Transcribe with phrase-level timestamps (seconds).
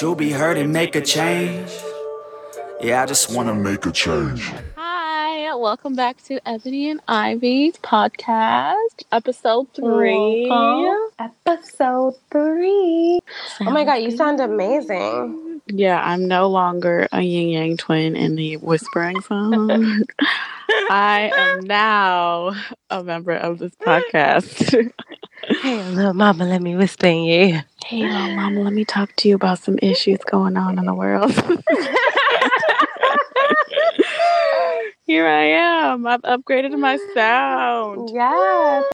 [0.00, 1.70] to be heard and make a change.
[2.80, 4.50] Yeah, I just want to make a change.
[4.76, 10.50] Hi, welcome back to Ebony and Ivy's podcast, episode three.
[11.18, 13.20] Episode three.
[13.60, 15.60] Oh my god, you sound amazing.
[15.66, 19.70] Yeah, I'm no longer a Ying Yang Twin in the whispering song.
[20.88, 22.54] I am now
[22.88, 24.92] a member of this podcast.
[25.42, 27.64] Hey, little mama, let me whisper in your ear.
[27.90, 30.94] Hey, little mama, let me talk to you about some issues going on in the
[30.94, 31.32] world.
[35.06, 36.06] Here I am.
[36.06, 38.10] I've upgraded my sound.
[38.14, 38.84] Yes.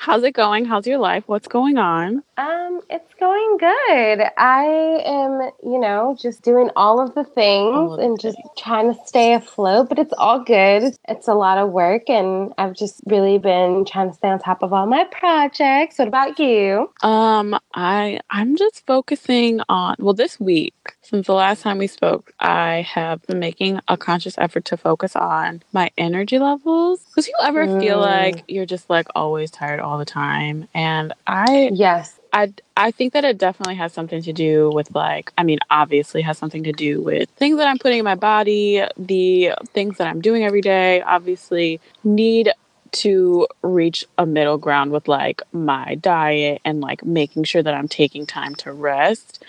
[0.00, 0.64] How's it going?
[0.64, 1.24] How's your life?
[1.26, 2.22] What's going on?
[2.38, 4.22] Um, it's going good.
[4.38, 4.64] I
[5.04, 8.98] am, you know, just doing all of the things of the and just trying to
[9.04, 10.96] stay afloat, but it's all good.
[11.06, 14.62] It's a lot of work and I've just really been trying to stay on top
[14.62, 15.98] of all my projects.
[15.98, 16.90] What about you?
[17.02, 22.32] Um, I I'm just focusing on well this week since the last time we spoke,
[22.38, 27.00] I have been making a conscious effort to focus on my energy levels.
[27.00, 28.00] Because you ever feel Mm.
[28.00, 32.16] like you're just like always tired all the time, and I Yes.
[32.32, 36.22] I I think that it definitely has something to do with like I mean obviously
[36.22, 40.06] has something to do with things that I'm putting in my body, the things that
[40.06, 41.02] I'm doing every day.
[41.02, 42.52] Obviously need
[42.92, 47.88] to reach a middle ground with like my diet and like making sure that I'm
[47.88, 49.44] taking time to rest.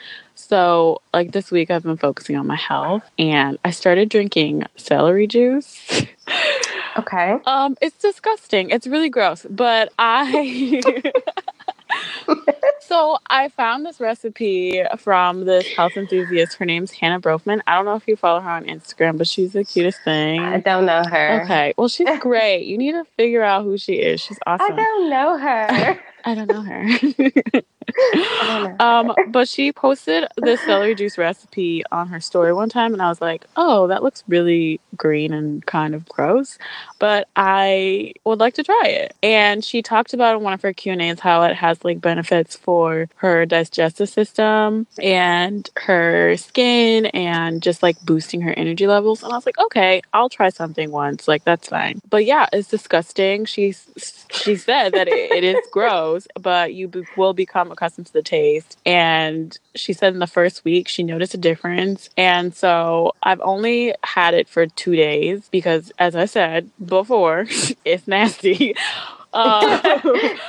[0.51, 5.25] So, like this week I've been focusing on my health and I started drinking celery
[5.25, 6.03] juice.
[6.97, 7.37] Okay.
[7.45, 8.69] Um, it's disgusting.
[8.69, 9.45] It's really gross.
[9.49, 10.81] But I
[12.81, 16.55] So I found this recipe from this health enthusiast.
[16.57, 17.61] Her name's Hannah Bronfman.
[17.65, 20.41] I don't know if you follow her on Instagram, but she's the cutest thing.
[20.41, 21.43] I don't know her.
[21.43, 21.73] Okay.
[21.77, 22.65] Well, she's great.
[22.65, 24.19] You need to figure out who she is.
[24.19, 24.73] She's awesome.
[24.73, 25.99] I don't know her.
[26.23, 26.85] I don't know her.
[28.41, 28.85] Don't know.
[28.85, 33.09] um, but she posted this celery juice recipe on her story one time, and I
[33.09, 36.57] was like, "Oh, that looks really green and kind of gross,"
[36.99, 39.15] but I would like to try it.
[39.23, 42.01] And she talked about in one of her Q and A's how it has like
[42.01, 49.23] benefits for her digestive system and her skin, and just like boosting her energy levels.
[49.23, 51.27] And I was like, "Okay, I'll try something once.
[51.27, 53.45] Like that's fine." But yeah, it's disgusting.
[53.45, 53.73] She
[54.31, 58.21] she said that it, it is gross, but you be, will become accustomed to the
[58.21, 58.77] taste.
[58.85, 62.09] And she said in the first week she noticed a difference.
[62.17, 67.45] And so I've only had it for two days because, as I said before,
[67.85, 68.75] it's nasty.
[69.33, 69.79] Um,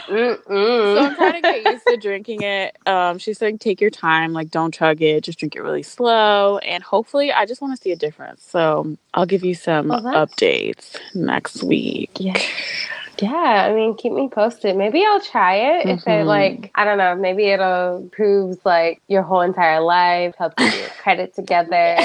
[0.09, 2.77] so I'm trying to get used to drinking it.
[2.84, 6.59] Um, she's saying take your time, like don't chug it, just drink it really slow,
[6.59, 8.43] and hopefully, I just want to see a difference.
[8.43, 12.11] So I'll give you some Well, updates next week.
[12.19, 12.41] Yeah.
[13.21, 14.77] Yeah, I mean, keep me posted.
[14.77, 16.27] Maybe I'll try it if it Mhm.
[16.27, 17.15] like I don't know.
[17.17, 21.97] Maybe it'll improves like your whole entire life, helps you get credit together.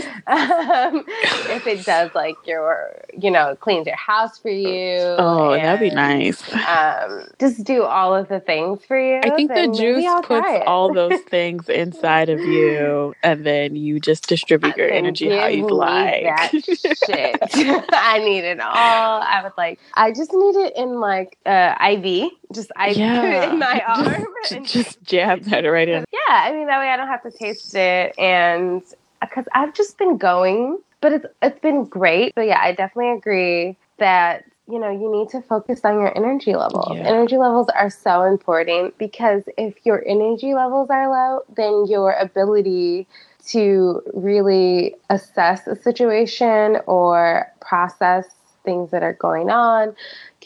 [0.26, 1.04] um,
[1.50, 5.16] if it does like your, you know, cleans your house for you.
[5.18, 6.42] Oh, that'd be nice.
[6.54, 9.20] Um, just do all of the things for you.
[9.22, 14.28] I think the juice puts all those things inside of you, and then you just
[14.28, 16.24] distribute your energy how you like.
[16.24, 17.38] That shit.
[17.92, 19.22] I need it all.
[19.22, 19.78] I would like.
[19.94, 22.30] I just need it in like uh, IV.
[22.52, 24.24] Just I put it in my arm.
[24.48, 26.04] j- and just jab that right in.
[26.12, 28.82] yeah, I mean that way I don't have to taste it, and
[29.20, 32.34] because I've just been going, but it's it's been great.
[32.34, 36.54] But yeah, I definitely agree that you know you need to focus on your energy
[36.54, 36.96] levels.
[36.96, 37.04] Yeah.
[37.08, 43.06] Energy levels are so important because if your energy levels are low, then your ability
[43.48, 48.26] to really assess a situation or process
[48.64, 49.94] things that are going on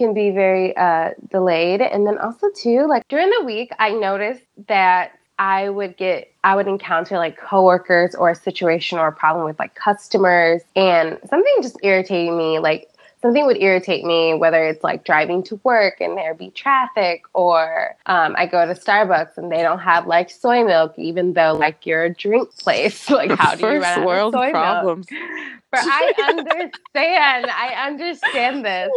[0.02, 1.80] can be very uh, delayed.
[1.80, 6.56] And then also too, like during the week, I noticed that I would get, I
[6.56, 11.56] would encounter like coworkers or a situation or a problem with like customers, and something
[11.62, 12.58] just irritated me.
[12.58, 12.88] Like
[13.22, 17.96] something would irritate me, whether it's like driving to work and there be traffic, or
[18.06, 21.86] um, I go to Starbucks and they don't have like soy milk, even though like
[21.86, 23.08] you're a drink place.
[23.22, 24.52] Like how do you run out world of soy milk?
[24.52, 25.06] problems.
[25.08, 28.90] For I understand, I understand this,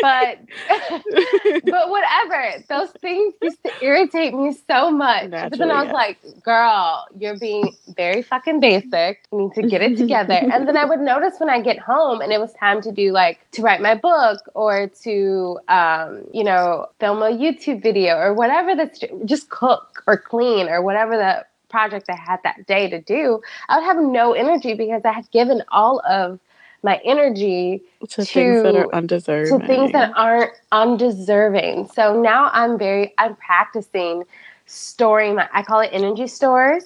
[0.00, 0.38] but
[1.64, 2.62] but whatever.
[2.68, 5.30] Those things used to irritate me so much.
[5.30, 9.22] but then I Naturally, was like, girl, you're being very fucking basic.
[9.32, 10.34] You need to get it together.
[10.34, 13.12] and then I would notice when I get home and it was time to do
[13.12, 18.34] like to write my book or to um, you know, film a YouTube video or
[18.34, 23.00] whatever that's just cook or clean or whatever the project I had that day to
[23.00, 26.38] do, I would have no energy because I had given all of
[26.82, 29.60] my energy to, to things that are undeserving.
[29.60, 31.88] To things that aren't undeserving.
[31.94, 34.24] So now I'm very I'm practicing
[34.66, 36.84] storing my I call it energy stores.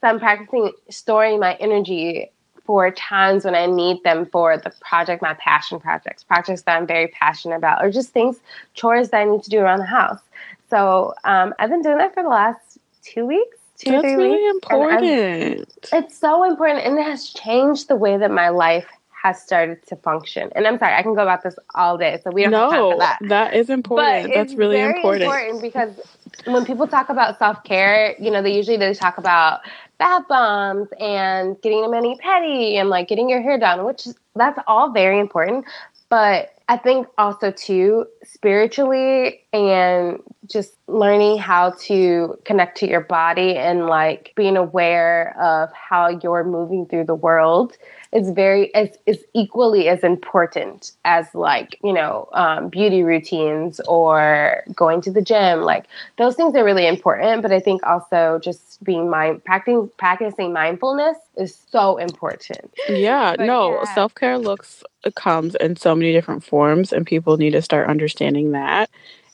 [0.00, 2.30] So I'm practicing storing my energy
[2.66, 6.86] for times when I need them for the project, my passion projects, projects that I'm
[6.86, 8.38] very passionate about, or just things,
[8.74, 10.20] chores that I need to do around the house.
[10.68, 13.58] So um, I've been doing that for the last two weeks.
[13.78, 15.74] Two, That's three really weeks, important.
[15.92, 18.86] It's so important, and it has changed the way that my life
[19.22, 20.50] has started to function.
[20.54, 22.70] And I'm sorry, I can go about this all day, so we don't no, have
[22.70, 23.18] time for that.
[23.22, 24.28] That is important.
[24.28, 25.24] But That's really important.
[25.24, 26.00] important because
[26.46, 29.60] when people talk about self care, you know, they usually they talk about
[29.98, 34.58] bath bombs and getting a mani pedi and like getting your hair done, which that's
[34.66, 35.64] all very important.
[36.08, 43.56] But I think also too spiritually and just learning how to connect to your body
[43.56, 47.76] and like being aware of how you're moving through the world
[48.16, 54.64] is very is, is equally as important as like you know um, beauty routines or
[54.74, 55.60] going to the gym.
[55.60, 55.84] Like
[56.16, 61.16] those things are really important but i think also just being mind practicing practicing mindfulness
[61.36, 62.72] is so important.
[62.88, 63.94] Yeah but no yeah.
[63.94, 64.82] self-care looks
[65.14, 68.90] comes in so many different forms and people need to start understanding that.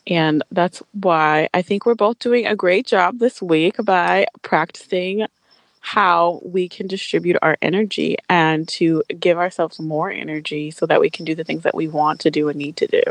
[0.07, 5.27] And that's why I think we're both doing a great job this week by practicing
[5.85, 11.11] how we can distribute our energy and to give ourselves more energy so that we
[11.11, 13.03] can do the things that we want to do and need to do.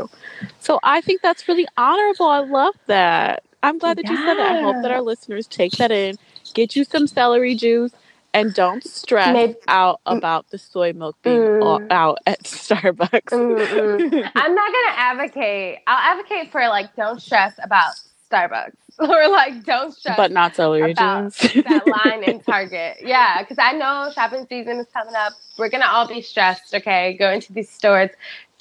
[0.58, 2.26] So I think that's really honorable.
[2.26, 3.44] I love that.
[3.62, 4.12] I'm glad that yeah.
[4.12, 4.52] you said that.
[4.52, 6.16] I hope that our listeners take that in,
[6.54, 7.92] get you some celery juice,
[8.32, 10.16] and don't stress Maybe, out mm.
[10.16, 13.32] about the soy milk being mm, out at Starbucks.
[14.34, 15.80] I'm not gonna advocate.
[15.86, 17.92] I'll advocate for like don't stress about
[18.32, 20.16] Starbucks or like don't stress.
[20.16, 21.36] But not celery juice.
[21.64, 22.98] that line in Target.
[23.02, 25.34] Yeah, because I know shopping season is coming up.
[25.58, 26.74] We're gonna all be stressed.
[26.74, 28.10] Okay, go into these stores.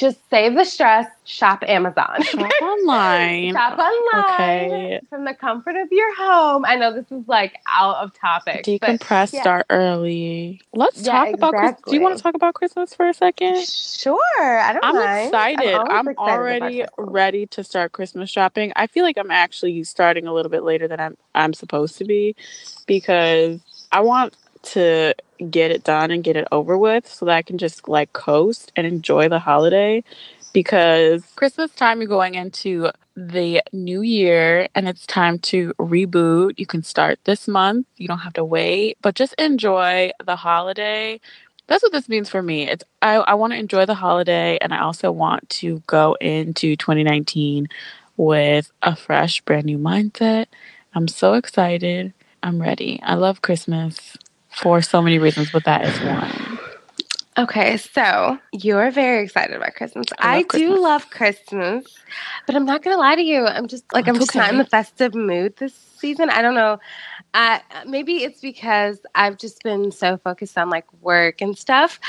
[0.02, 1.06] Just save the stress.
[1.26, 2.24] Shop Amazon.
[2.24, 3.54] Shop online.
[3.54, 4.34] shop online.
[4.34, 5.00] Okay.
[5.12, 6.66] From the comfort of your home.
[6.66, 8.66] I know this is like out of topic.
[8.66, 9.32] Decompress.
[9.32, 9.42] Yeah.
[9.42, 10.60] Start early.
[10.74, 11.50] Let's yeah, talk exactly.
[11.50, 11.52] about.
[11.54, 11.82] Christmas.
[11.86, 13.64] Do you want to talk about Christmas for a second?
[13.68, 14.60] Sure.
[14.60, 14.82] I don't.
[14.82, 14.90] Know.
[14.90, 15.28] I'm mind.
[15.28, 15.74] excited.
[15.76, 18.74] I'm, I'm excited already ready to start Christmas shopping.
[18.76, 22.06] I feel like I'm actually starting a little bit later than I'm I'm supposed to
[22.06, 22.36] be
[22.88, 23.60] because
[23.92, 25.14] I want to
[25.50, 28.72] get it done and get it over with so that I can just like coast
[28.76, 30.04] and enjoy the holiday
[30.54, 36.54] because Christmas time you're going into the new year and it's time to reboot.
[36.58, 37.88] You can start this month.
[37.98, 41.20] You don't have to wait, but just enjoy the holiday.
[41.68, 42.70] That's what this means for me.
[42.70, 46.76] It's I, I want to enjoy the holiday and I also want to go into
[46.76, 47.68] 2019
[48.18, 50.48] with a fresh brand new mindset.
[50.94, 52.14] I'm so excited.
[52.44, 53.00] I'm ready.
[53.04, 54.18] I love Christmas
[54.56, 56.60] for so many reasons, but that is one.
[57.38, 60.08] Okay, so you're very excited about Christmas.
[60.20, 60.76] I, I Christmas.
[60.76, 61.86] do love Christmas,
[62.46, 63.48] but I'm not gonna lie to you.
[63.48, 66.30] I'm just like I'm just not in the festive mood this season.
[66.30, 66.80] I don't know.
[67.88, 72.02] Maybe it's because I've just been so focused on like work and stuff,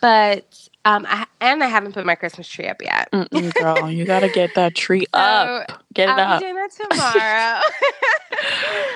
[0.00, 3.10] but um, I, and I haven't put my Christmas tree up yet.
[3.54, 5.84] Girl, you gotta get that tree so up.
[5.92, 6.28] Get it I'll up.
[6.28, 7.60] I'll be doing that tomorrow.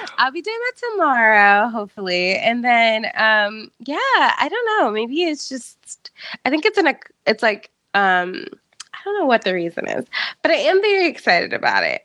[0.19, 4.91] I'll be doing that tomorrow, hopefully, and then um, yeah, I don't know.
[4.91, 6.11] Maybe it's just.
[6.45, 6.95] I think it's in a.
[7.27, 8.47] It's like um,
[8.95, 10.07] I don't know what the reason is,
[10.41, 12.03] but I am very excited about it.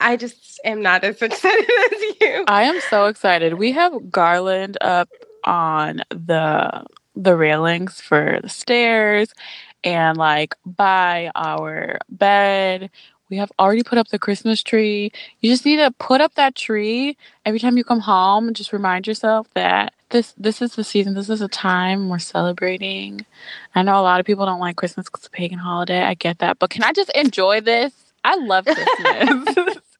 [0.00, 2.44] I just am not as excited as you.
[2.48, 3.54] I am so excited.
[3.54, 5.08] We have garland up
[5.44, 9.32] on the the railings for the stairs
[9.84, 12.90] and like by our bed.
[13.30, 15.10] We have already put up the Christmas tree.
[15.40, 17.16] You just need to put up that tree
[17.46, 21.14] every time you come home and just remind yourself that this this is the season.
[21.14, 23.24] This is a time we're celebrating.
[23.74, 26.02] I know a lot of people don't like Christmas because it's a pagan holiday.
[26.02, 27.92] I get that, but can I just enjoy this?
[28.22, 28.66] I love
[28.96, 29.78] Christmas.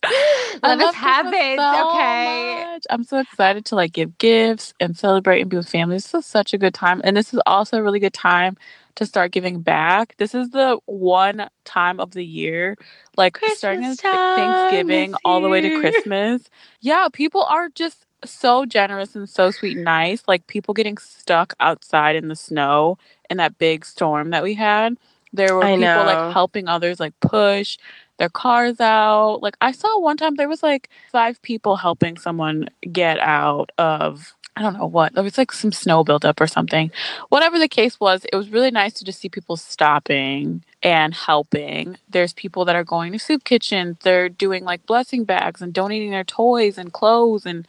[0.62, 1.58] Let us have it.
[1.58, 2.64] So okay.
[2.72, 2.86] Much.
[2.90, 5.96] I'm so excited to like give gifts and celebrate and be with family.
[5.96, 7.00] This is such a good time.
[7.04, 8.56] And this is also a really good time
[8.96, 10.14] to start giving back.
[10.18, 12.76] This is the one time of the year,
[13.16, 16.42] like Christmas starting at Thanksgiving all the way to Christmas.
[16.80, 20.22] Yeah, people are just so generous and so sweet and nice.
[20.26, 22.98] Like people getting stuck outside in the snow
[23.30, 24.96] in that big storm that we had.
[25.32, 26.04] There were I people know.
[26.04, 27.78] like helping others like push
[28.22, 29.42] their cars out.
[29.42, 34.34] Like I saw one time there was like five people helping someone get out of
[34.56, 35.14] I don't know what.
[35.16, 36.92] It was like some snow buildup or something.
[37.30, 41.96] Whatever the case was, it was really nice to just see people stopping and helping.
[42.10, 43.98] There's people that are going to soup kitchens.
[44.02, 47.66] They're doing like blessing bags and donating their toys and clothes and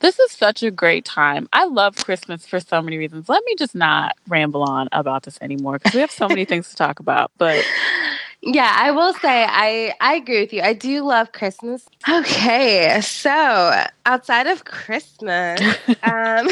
[0.00, 1.48] This is such a great time.
[1.52, 3.28] I love Christmas for so many reasons.
[3.30, 6.70] Let me just not ramble on about this anymore because we have so many things
[6.70, 7.32] to talk about.
[7.38, 7.64] But
[8.42, 10.62] yeah, I will say I I agree with you.
[10.62, 11.86] I do love Christmas.
[12.08, 15.60] Okay, so outside of Christmas,
[16.02, 16.48] um,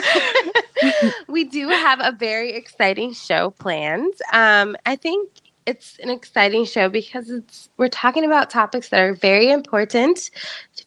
[1.29, 4.15] we do have a very exciting show planned.
[4.33, 5.29] Um, I think
[5.67, 10.31] it's an exciting show because it's we're talking about topics that are very important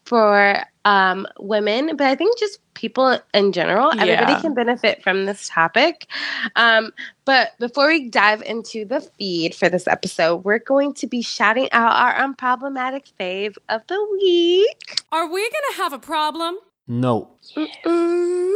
[0.06, 3.94] for um, women, but I think just people in general.
[3.96, 4.04] Yeah.
[4.04, 6.08] Everybody can benefit from this topic.
[6.56, 6.92] Um,
[7.26, 11.70] but before we dive into the feed for this episode, we're going to be shouting
[11.72, 15.02] out our unproblematic fave of the week.
[15.12, 16.58] Are we going to have a problem?
[16.88, 17.30] No.
[17.56, 18.56] Mm-mm.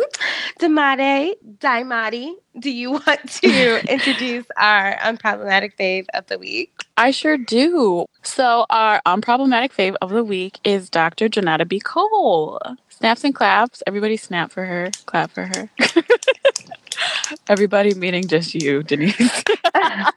[0.60, 6.72] Damade, Daimati, do you want to introduce our unproblematic fave of the week?
[6.98, 8.06] I sure do.
[8.24, 11.28] So, our unproblematic fave of the week is Dr.
[11.28, 11.80] Johnetta B.
[11.80, 12.60] Cole.
[12.90, 13.84] Snaps and claps.
[13.88, 15.70] Everybody snap for her, clap for her.
[17.50, 19.16] Everybody meaning just you, Denise.
[19.74, 20.12] I'll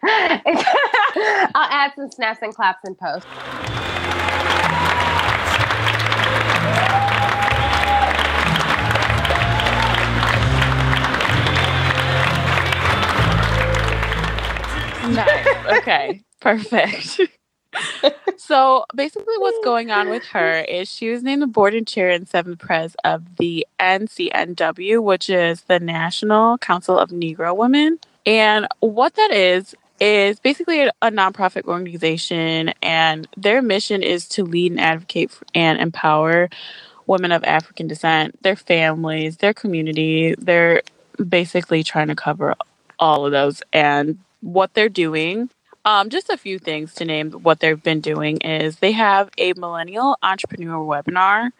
[1.54, 3.26] add some snaps and claps in post.
[15.08, 15.78] Nice.
[15.78, 16.22] Okay.
[16.40, 17.20] Perfect.
[18.36, 22.10] so basically what's going on with her is she was named the board and chair
[22.10, 28.66] and seventh pres of the ncnw which is the national council of negro women and
[28.80, 34.72] what that is is basically a, a nonprofit organization and their mission is to lead
[34.72, 36.48] and advocate for, and empower
[37.06, 40.82] women of african descent their families their community they're
[41.28, 42.54] basically trying to cover
[42.98, 45.50] all of those and what they're doing.
[45.86, 49.52] Um, just a few things to name what they've been doing is they have a
[49.54, 51.50] millennial entrepreneur webinar,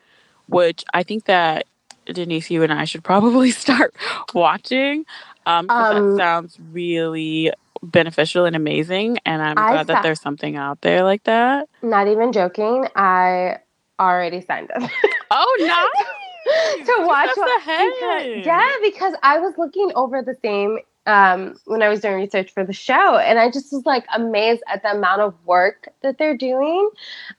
[0.49, 1.67] which I think that
[2.07, 3.95] Denise, you and I should probably start
[4.33, 5.05] watching.
[5.47, 10.21] Um, um that sounds really beneficial and amazing, and I'm I glad sa- that there's
[10.21, 11.69] something out there like that.
[11.83, 13.59] Not even joking, I
[14.01, 14.91] already signed up.
[15.31, 16.87] oh, nice!
[16.87, 21.89] to watch what, because, yeah, because I was looking over the same um, when I
[21.89, 25.21] was doing research for the show, and I just was like amazed at the amount
[25.21, 26.91] of work that they're doing,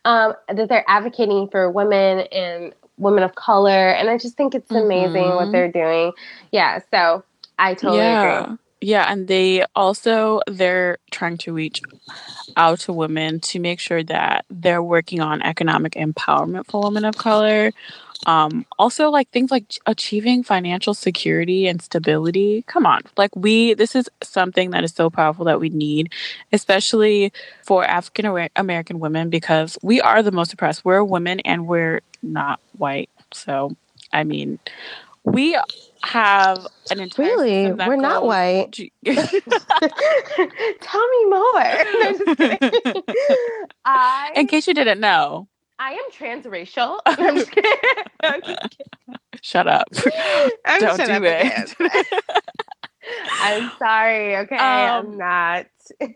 [0.05, 4.71] um, that they're advocating for women and women of color, and I just think it's
[4.71, 5.35] amazing mm-hmm.
[5.35, 6.13] what they're doing.
[6.51, 7.23] Yeah, so
[7.57, 8.43] I totally yeah.
[8.43, 8.57] agree.
[8.81, 11.81] Yeah, and they also they're trying to reach
[12.55, 17.17] out to women to make sure that they're working on economic empowerment for women of
[17.17, 17.71] color,
[18.25, 22.63] um, also, like things like achieving financial security and stability.
[22.67, 26.11] Come on, like we, this is something that is so powerful that we need,
[26.51, 27.31] especially
[27.63, 30.85] for African American women, because we are the most oppressed.
[30.85, 33.09] We're women and we're not white.
[33.31, 33.75] So,
[34.11, 34.59] I mean,
[35.25, 35.59] we
[36.03, 41.55] have an entire really we're not white tell me more
[42.39, 42.57] no,
[43.83, 45.47] I, in case you didn't know
[45.79, 46.99] I am transracial.
[47.05, 47.71] I'm just kidding.
[48.23, 49.19] I'm just kidding.
[49.41, 49.87] Shut up.
[50.65, 51.75] I'm Don't do it.
[53.41, 54.37] I'm sorry.
[54.37, 55.67] Okay, um, I'm not.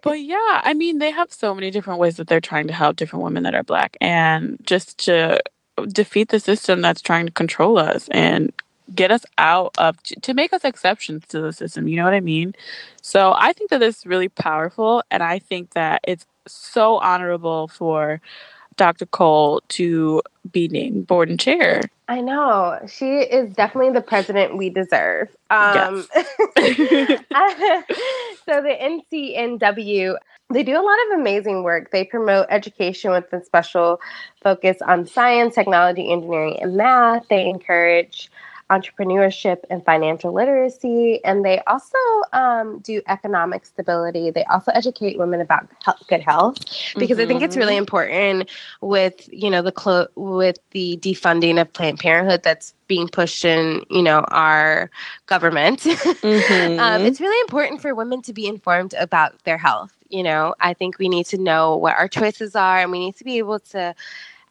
[0.01, 2.95] but yeah, I mean, they have so many different ways that they're trying to help
[2.95, 5.39] different women that are black, and just to
[5.87, 8.51] defeat the system that's trying to control us and
[8.95, 11.87] get us out of to make us exceptions to the system.
[11.87, 12.55] You know what I mean?
[13.01, 17.67] So I think that this is really powerful, and I think that it's so honorable
[17.67, 18.21] for
[18.79, 19.05] Dr.
[19.07, 21.81] Cole to be named board and chair.
[22.07, 22.79] I know.
[22.87, 25.27] She is definitely the president we deserve.
[25.49, 26.29] Um, yes.
[28.45, 30.15] so the NCNW,
[30.51, 31.91] they do a lot of amazing work.
[31.91, 33.99] They promote education with a special
[34.41, 37.27] focus on science, technology, engineering, and math.
[37.27, 38.31] They encourage
[38.69, 41.23] entrepreneurship and financial literacy.
[41.23, 41.97] And they also
[42.33, 44.29] um, do economic stability.
[44.29, 46.57] They also educate women about health, good health
[46.95, 47.21] because mm-hmm.
[47.21, 47.79] I think it's really mm-hmm.
[47.79, 48.49] important
[48.81, 53.83] with you know the clo- with the defunding of Planned Parenthood that's being pushed in
[53.89, 54.89] you know our
[55.25, 55.85] government.
[56.19, 56.79] Mm-hmm.
[56.79, 59.95] um, it's really important for women to be informed about their health.
[60.09, 63.15] You know, I think we need to know what our choices are, and we need
[63.17, 63.95] to be able to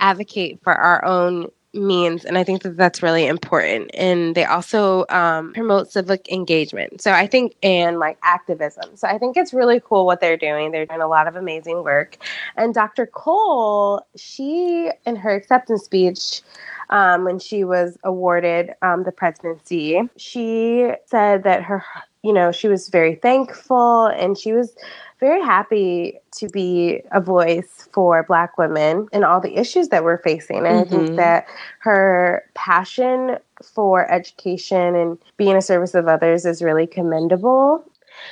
[0.01, 5.05] advocate for our own means and i think that that's really important and they also
[5.09, 7.01] um, promote civic engagement.
[7.01, 8.97] So i think and like activism.
[8.97, 10.71] So i think it's really cool what they're doing.
[10.71, 12.17] They're doing a lot of amazing work.
[12.57, 16.43] And dr cole she in her acceptance speech
[16.91, 21.85] um, when she was awarded um, the presidency she said that her
[22.23, 24.75] you know she was very thankful and she was
[25.21, 30.19] very happy to be a voice for Black women and all the issues that we're
[30.23, 30.59] facing.
[30.59, 30.95] And mm-hmm.
[30.95, 31.17] I think Mhm.
[31.17, 31.47] that
[31.81, 37.85] her passion for education and being a service of others is really commendable.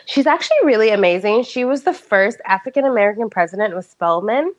[0.04, 1.44] She's actually really amazing.
[1.44, 4.52] She was the first African American president with Spelman.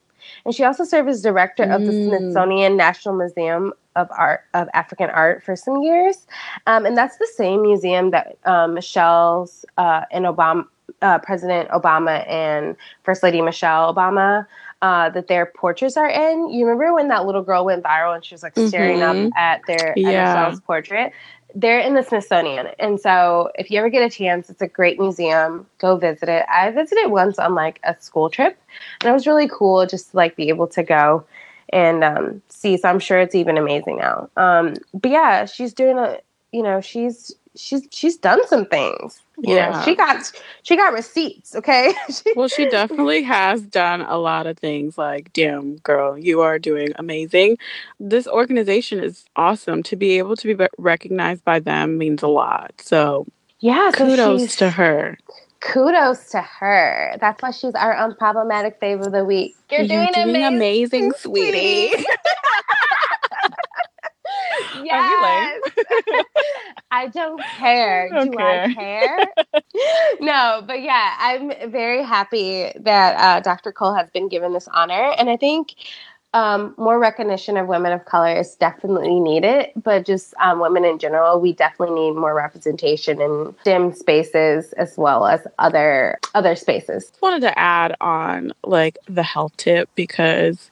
[0.46, 2.07] And she also served as director of the Mm.
[2.10, 6.27] Smithsonian National Museum of Art of African Art for some years,
[6.67, 10.65] um, and that's the same museum that um, Michelle's uh, and Obama,
[11.01, 14.46] uh, President Obama and First Lady Michelle Obama,
[14.82, 16.50] uh, that their portraits are in.
[16.50, 19.27] You remember when that little girl went viral and she was like staring Mhm.
[19.27, 20.34] up at their at Yeah.
[20.34, 21.12] Michelle's portrait?
[21.56, 25.00] They're in the Smithsonian, and so if you ever get a chance, it's a great
[25.00, 25.65] museum.
[25.79, 26.46] Go visit it.
[26.50, 28.60] I visited once on like a school trip,
[29.01, 31.24] and it was really cool just to like be able to go
[31.70, 32.77] and um, see.
[32.77, 34.29] So I'm sure it's even amazing now.
[34.38, 36.20] Um, but yeah, she's doing a.
[36.51, 39.22] You know, she's she's she's done some things.
[39.40, 39.84] You know, Yeah.
[39.84, 40.32] she got
[40.64, 41.56] she got receipts.
[41.56, 41.94] Okay.
[42.10, 46.58] She- Well, she definitely has done a lot of things like, damn, girl, you are
[46.60, 47.58] doing amazing.
[48.00, 49.84] This organization is awesome.
[49.84, 52.74] To be able to be recognized by them means a lot.
[52.80, 53.26] So
[53.60, 53.92] yeah.
[53.92, 55.18] so kudos to her.
[55.60, 57.16] kudos to her.
[57.20, 59.56] That's why she's our unproblematic fave of the week.
[59.72, 61.92] You're, doing, amazing, amazing, sweetie.
[64.84, 65.62] Yes.
[66.92, 68.10] I don't care.
[68.10, 69.34] Don't Do I care?
[70.20, 73.72] no, but yeah, I'm very happy that uh, Dr.
[73.72, 75.13] Cole has been given this honor.
[75.18, 75.74] And I think
[76.34, 81.00] um, more recognition of women of color is definitely needed, but just um, women in
[81.00, 87.12] general, we definitely need more representation in STEM spaces as well as other other spaces.
[87.22, 90.70] wanted to add on like the health tip because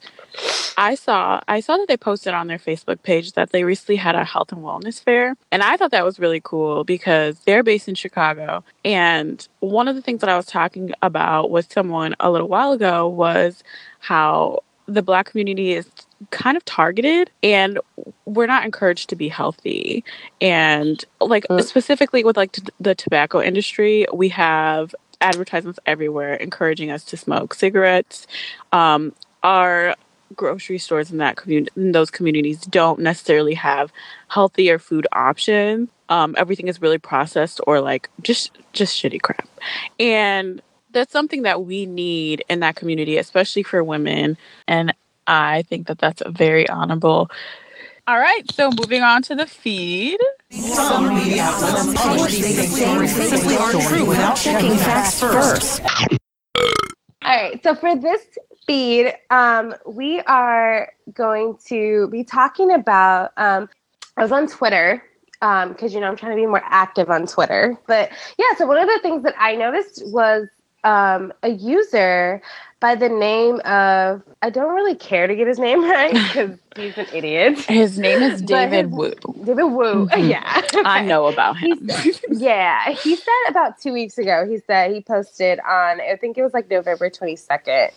[0.78, 4.14] I saw I saw that they posted on their Facebook page that they recently had
[4.14, 7.88] a health and wellness fair and I thought that was really cool because they're based
[7.88, 12.30] in Chicago and one of the things that I was talking about with someone a
[12.30, 13.62] little while ago was
[14.00, 15.90] how the black community is
[16.30, 17.78] kind of targeted and
[18.24, 20.04] we're not encouraged to be healthy
[20.40, 21.62] and like Mm.
[21.62, 27.54] specifically with like t- the tobacco industry we have advertisements everywhere encouraging us to smoke
[27.54, 28.26] cigarettes
[28.72, 29.12] um,
[29.42, 29.94] our
[30.34, 33.92] grocery stores in that community in those communities don't necessarily have
[34.28, 39.48] healthier food options um, everything is really processed or like just just shitty crap
[39.98, 40.60] and
[40.92, 44.36] that's something that we need in that community especially for women
[44.66, 44.92] and
[45.26, 47.30] i think that that's a very honorable
[48.06, 50.18] all right so moving on to the feed
[50.50, 55.80] Some media outlets publish things that simply aren't true without checking facts first.
[57.26, 57.60] All right.
[57.64, 58.22] So for this
[58.66, 63.32] feed, um, we are going to be talking about.
[63.36, 63.68] Um,
[64.16, 65.02] I was on Twitter
[65.40, 67.76] because you know I'm trying to be more active on Twitter.
[67.86, 70.48] But yeah, so one of the things that I noticed was
[70.84, 72.40] um, a user
[72.80, 76.98] by the name of I don't really care to get his name right because he's
[76.98, 77.58] an idiot.
[77.60, 80.06] his name is david his- wu David Wu.
[80.06, 80.28] Mhm.
[80.28, 80.62] Yeah.
[80.84, 81.88] i know about him
[82.30, 84.46] Yeah, he said about two weeks ago.
[84.48, 87.90] He said he posted on I think it was like November twenty second,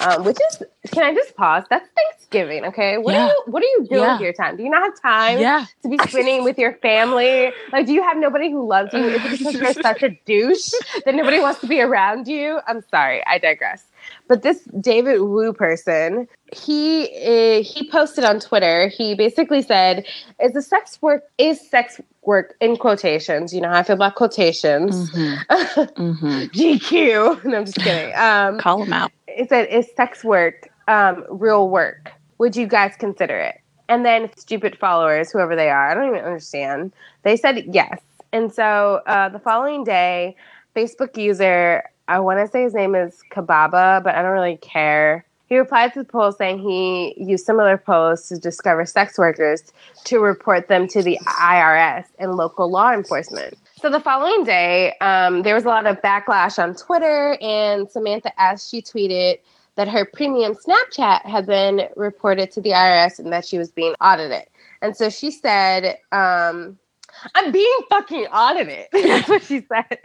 [0.00, 1.64] um, which is can I just pause?
[1.70, 2.98] That's Thanksgiving, okay?
[2.98, 3.24] What Yeah.
[3.24, 4.12] are you What are you doing Yeah.
[4.14, 4.56] with your time?
[4.56, 7.52] Do you not have time yeah to be spending with your family?
[7.72, 9.00] Like, do you have nobody who loves you?
[9.04, 10.72] Is it because you're such a douche
[11.04, 12.60] that nobody wants to be around you?
[12.66, 13.84] I'm sorry, I digress.
[14.26, 18.88] But this David Wu person, he uh, he posted on Twitter.
[18.88, 20.04] He basically said,
[20.42, 23.52] "Is the sex work is sex work in quotations?
[23.52, 27.44] You know how I feel about quotations." hmm GQ.
[27.44, 28.14] No, I'm just kidding.
[28.16, 32.12] Um, call him out it said, "Is sex work um, real work?
[32.38, 36.24] Would you guys consider it?" And then stupid followers, whoever they are, I don't even
[36.24, 36.92] understand.
[37.22, 38.00] They said yes.
[38.32, 40.36] And so uh, the following day,
[40.74, 45.24] Facebook user, I want to say his name is Kababa, but I don't really care.
[45.46, 49.72] He replied to the post saying he used similar posts to discover sex workers
[50.04, 53.54] to report them to the IRS and local law enforcement.
[53.76, 58.38] So the following day, um, there was a lot of backlash on Twitter, and Samantha
[58.40, 58.68] S.
[58.68, 59.38] She tweeted
[59.76, 63.94] that her premium Snapchat had been reported to the IRS and that she was being
[64.00, 64.44] audited.
[64.80, 66.78] And so she said, um,
[67.34, 68.86] I'm being fucking audited.
[68.92, 69.98] That's what she said.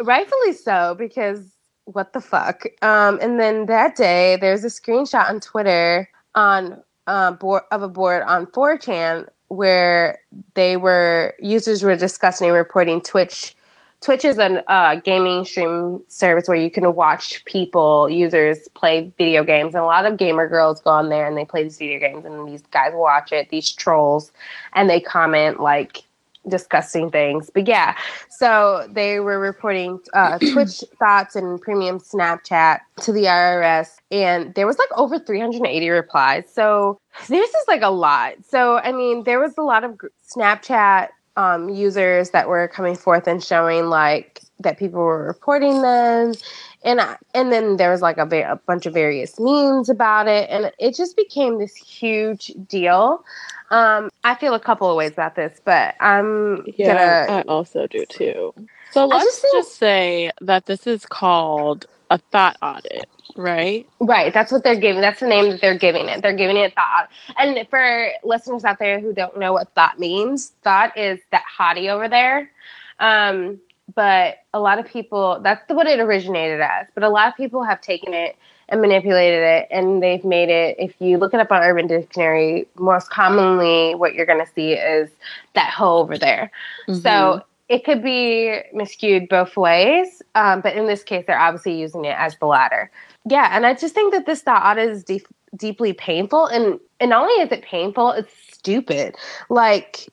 [0.00, 1.44] Rightfully so, because
[1.84, 2.64] what the fuck?
[2.82, 7.88] Um, and then that day, there's a screenshot on Twitter on uh, board of a
[7.88, 10.20] board on 4chan where
[10.54, 13.54] they were users were discussing and reporting Twitch.
[14.00, 19.42] Twitch is a uh, gaming stream service where you can watch people, users play video
[19.42, 21.98] games, and a lot of gamer girls go on there and they play these video
[21.98, 24.30] games, and these guys watch it, these trolls,
[24.74, 26.04] and they comment like
[26.48, 27.50] disgusting things.
[27.52, 27.96] But yeah,
[28.30, 34.66] so they were reporting uh, Twitch thoughts and premium Snapchat to the IRS, and there
[34.66, 36.44] was like over 380 replies.
[36.52, 38.34] So this is like a lot.
[38.48, 39.98] So I mean, there was a lot of
[40.34, 46.34] Snapchat um, users that were coming forth and showing like that people were reporting them
[46.84, 50.48] and I, and then there was like a, a bunch of various memes about it
[50.50, 53.24] and it just became this huge deal
[53.70, 57.38] um, I feel a couple of ways about this, but I'm Yeah, gonna.
[57.40, 58.54] I also do too.
[58.90, 63.86] So let's just just, say that this is called a thought audit, right?
[64.00, 65.02] Right, that's what they're giving.
[65.02, 66.22] That's the name that they're giving it.
[66.22, 67.08] They're giving it thought.
[67.36, 71.90] And for listeners out there who don't know what thought means, thought is that hottie
[71.90, 72.50] over there.
[73.00, 73.60] Um,
[73.94, 76.86] but a lot of people, that's what it originated as.
[76.94, 78.36] But a lot of people have taken it
[78.68, 80.76] and manipulated it, and they've made it.
[80.78, 84.72] If you look it up on Urban Dictionary, most commonly what you're going to see
[84.72, 85.10] is
[85.54, 86.50] that hoe over there.
[86.88, 87.00] Mm-hmm.
[87.00, 92.04] So it could be miscued both ways, um, but in this case, they're obviously using
[92.04, 92.90] it as the latter.
[93.28, 95.26] Yeah, and I just think that this thought is deep,
[95.56, 99.16] deeply painful, and and not only is it painful, it's stupid.
[99.48, 100.08] Like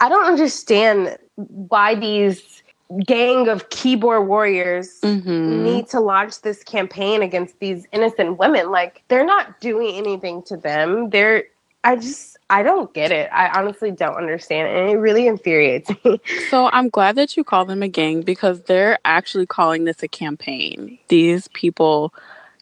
[0.00, 2.62] I don't understand why these
[3.04, 5.62] gang of keyboard warriors Mhm.
[5.62, 8.70] need to launch this campaign against these innocent women.
[8.70, 11.10] Like they're not doing anything to them.
[11.10, 11.44] They're
[11.84, 13.28] I just I don't get it.
[13.32, 14.76] I honestly don't understand it.
[14.76, 16.20] And it really infuriates me.
[16.50, 20.08] So I'm glad that you call them a gang because they're actually calling this a
[20.08, 20.98] campaign.
[21.08, 22.12] These people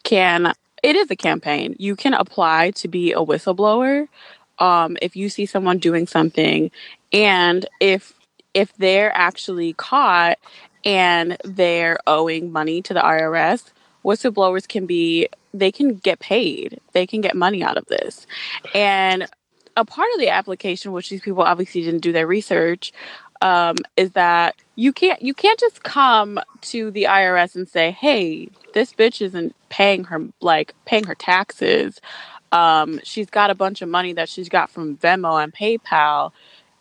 [0.05, 1.75] can it is a campaign.
[1.79, 4.09] You can apply to be a whistleblower
[4.59, 6.71] um, if you see someone doing something
[7.13, 8.13] and if
[8.55, 10.39] if they're actually caught
[10.85, 13.65] and they're owing money to the IRS,
[14.05, 16.81] whistleblowers can be they can get paid.
[16.93, 18.27] They can get money out of this.
[18.75, 19.29] And
[19.77, 22.93] a part of the application, which these people obviously didn't do their research,
[23.41, 28.49] um, is that you can't you can't just come to the IRS and say, "Hey,
[28.73, 32.01] this bitch isn't paying her like paying her taxes.
[32.53, 36.31] Um, she's got a bunch of money that she's got from Venmo and PayPal,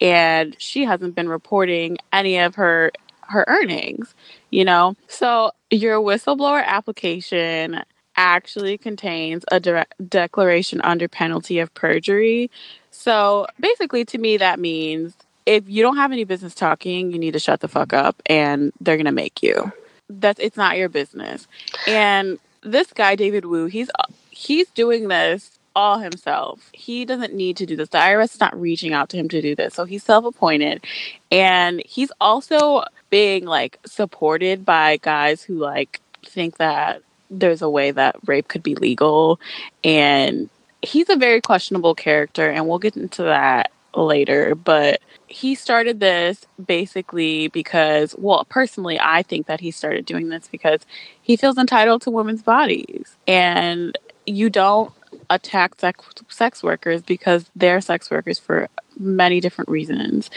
[0.01, 4.13] and she hasn't been reporting any of her her earnings."
[4.49, 7.81] You know, so your whistleblower application
[8.15, 12.51] actually contains a direct declaration under penalty of perjury.
[12.91, 17.33] So basically, to me, that means if you don't have any business talking, you need
[17.33, 19.71] to shut the fuck up and they're going to make you.
[20.09, 21.47] That's it's not your business.
[21.87, 23.89] And this guy, David Wu, he's
[24.29, 26.69] he's doing this all himself.
[26.73, 27.89] He doesn't need to do this.
[27.89, 29.73] The IRS is not reaching out to him to do this.
[29.73, 30.83] So he's self appointed.
[31.31, 37.91] And he's also being like supported by guys who like think that there's a way
[37.91, 39.39] that rape could be legal.
[39.83, 40.49] And
[40.81, 42.49] he's a very questionable character.
[42.49, 44.55] And we'll get into that later.
[44.55, 50.47] But he started this basically because, well, personally, I think that he started doing this
[50.47, 50.81] because
[51.21, 53.15] he feels entitled to women's bodies.
[53.27, 54.93] And you don't
[55.29, 58.67] attack sex, sex workers because they're sex workers for
[58.99, 60.29] many different reasons.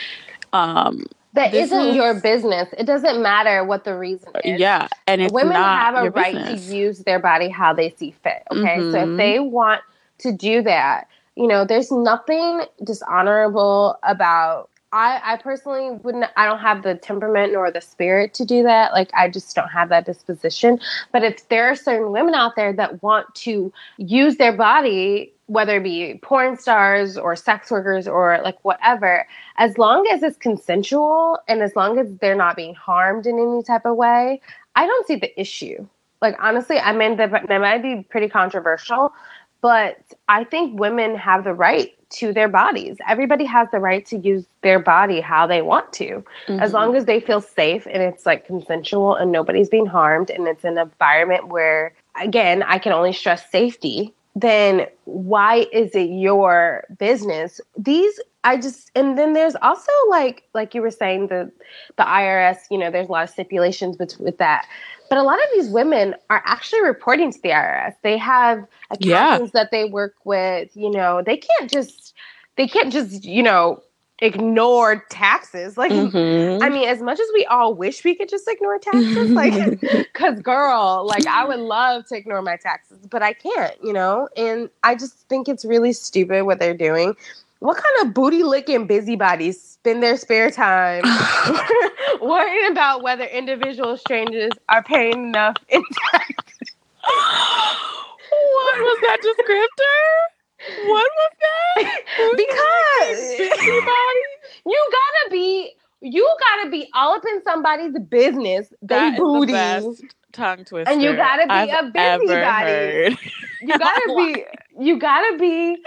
[0.53, 2.69] Um, that not is- your business.
[2.79, 4.59] It doesn't matter what the reason is.
[4.59, 6.67] yeah, and it's Women have a right business.
[6.69, 8.43] to use their body how they see fit.
[8.51, 8.79] Okay.
[8.79, 9.17] So if Mhm.
[9.19, 9.83] they want
[10.19, 16.61] to do that, you know, there's nothing dishonorable about I, I personally wouldn't I don't
[16.61, 18.93] have the temperament nor the spirit to do that.
[18.93, 20.79] Like I just don't have that disposition.
[21.13, 25.77] But if there are certain women out there that want to use their body, whether
[25.77, 29.27] it be porn stars or sex workers or like whatever,
[29.59, 33.63] as long as it's consensual and as long as they're not being harmed in any
[33.63, 34.41] type of way,
[34.77, 35.87] I don't see the issue.
[36.23, 39.13] Like honestly, I mean that might be pretty controversial,
[39.61, 42.97] but I think women have the right to their bodies.
[43.09, 46.75] Everybody has the right to use their body how they want to, as Mhm.
[46.75, 50.65] long as they feel safe and it's like consensual and nobody's being harmed and it's
[50.65, 54.13] an environment where, again, I can only stress safety.
[54.35, 57.61] Then why is it your business?
[57.77, 61.51] These I just and then there's also like like you were saying the
[61.97, 62.59] the IRS.
[62.71, 64.67] You know, there's a lot of stipulations with with that.
[65.09, 67.95] But a lot of these women are actually reporting to the IRS.
[68.03, 68.67] They have
[69.01, 69.39] Yeah.
[69.53, 70.77] that they work with.
[70.77, 72.15] You know, they can't just
[72.57, 73.83] they can't just you know
[74.21, 75.77] ignore taxes.
[75.77, 76.63] Like, Mhm.
[76.63, 79.53] I mean, as much as we all wish we could just ignore taxes, like,
[80.13, 83.75] because girl, like, I would love to ignore my taxes, but I can't.
[83.83, 87.15] You know, and I just think it's really stupid what they're doing.
[87.61, 91.03] What kind of booty licking busybodies spend their spare time
[92.21, 96.71] worrying about whether individual strangers are paying enough in taxes?
[97.03, 100.87] what was that descriptor?
[100.89, 102.37] What was that?
[102.37, 104.23] because Busybody?
[104.67, 109.53] you gotta be you gotta be all up in somebody's business, they That booty.
[109.53, 109.97] the
[110.37, 110.93] tongue twister.
[110.93, 113.17] And you gotta be I've a busybody.
[113.61, 114.45] You gotta be
[114.79, 115.79] you gotta be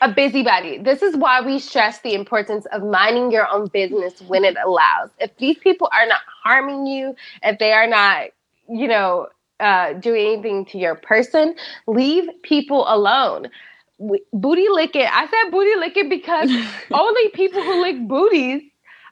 [0.00, 0.78] a busybody.
[0.78, 5.10] This is why we stress the importance of minding your own business when it allows.
[5.18, 8.28] If these people are not harming you, if they are not,
[8.68, 9.28] you know,
[9.60, 13.48] uh, doing anything to your person, leave people alone.
[14.00, 15.06] W- Booty licking.
[15.12, 16.50] I said booty licking because
[16.92, 18.62] only people who lick booties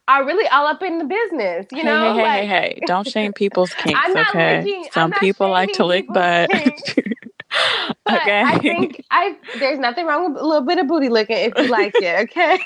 [0.09, 1.67] are really all up in the business.
[1.73, 2.81] You know, hey, hey, like, hey, hey!
[2.87, 4.89] Don't shame people's kinks, okay?
[4.93, 6.51] Some people like to lick butt.
[8.05, 8.43] But okay.
[8.43, 11.69] I think I there's nothing wrong with a little bit of booty licking if you
[11.69, 12.59] like it, okay?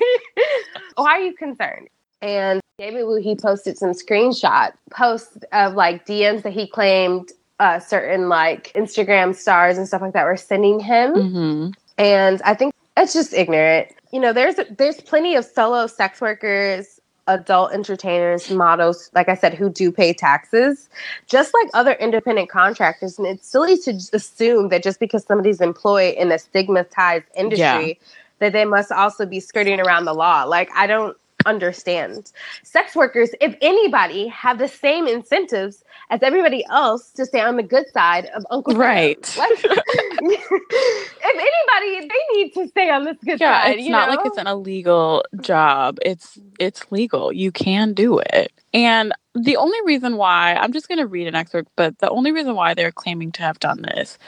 [0.96, 1.88] Why are you concerned?
[2.22, 7.79] And David Wu, he posted some screenshot posts of like DMs that he claimed uh,
[7.79, 11.14] certain like Instagram stars and stuff like that were sending him.
[11.14, 13.88] hmm And I think it's just ignorant.
[14.12, 19.55] You know, there's there's plenty of solo sex workers, adult entertainers, models, like I said,
[19.55, 20.89] who do pay taxes,
[21.27, 23.19] just like other independent contractors.
[23.19, 27.99] And it's silly to assume that just because somebody's employed in a stigmatized industry,
[28.41, 30.45] that they must also be skirting around the law.
[30.45, 32.33] Like I don't understand.
[32.63, 37.63] Sex workers, if anybody, have the same incentives as everybody else to stay on the
[37.63, 39.19] good side of Uncle Right.
[39.39, 43.79] Like, if anybody, they need to stay on this good Yeah, side.
[43.79, 44.17] it's not know?
[44.17, 45.99] like it's an illegal job.
[46.05, 47.33] It's it's legal.
[47.33, 48.53] You can do it.
[48.73, 52.31] And the only reason why I'm just going to read an excerpt, but the only
[52.31, 54.18] reason why they're claiming to have done this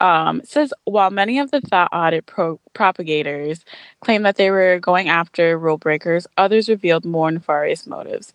[0.00, 3.64] um, says while many of the thought audit pro- propagators
[4.00, 8.32] claim that they were going after rule breakers, others revealed more nefarious motives.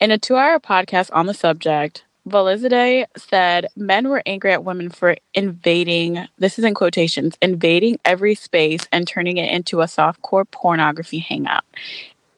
[0.00, 5.16] In a two-hour podcast on the subject, Valizadeh said men were angry at women for
[5.34, 11.18] invading, this is in quotations, invading every space and turning it into a softcore pornography
[11.18, 11.64] hangout.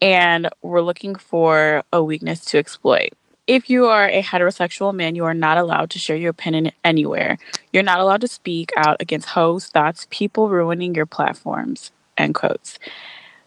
[0.00, 3.10] And we're looking for a weakness to exploit.
[3.46, 7.38] If you are a heterosexual man, you are not allowed to share your opinion anywhere.
[7.72, 11.90] You're not allowed to speak out against hoes, thoughts, people ruining your platforms.
[12.18, 12.78] End quotes.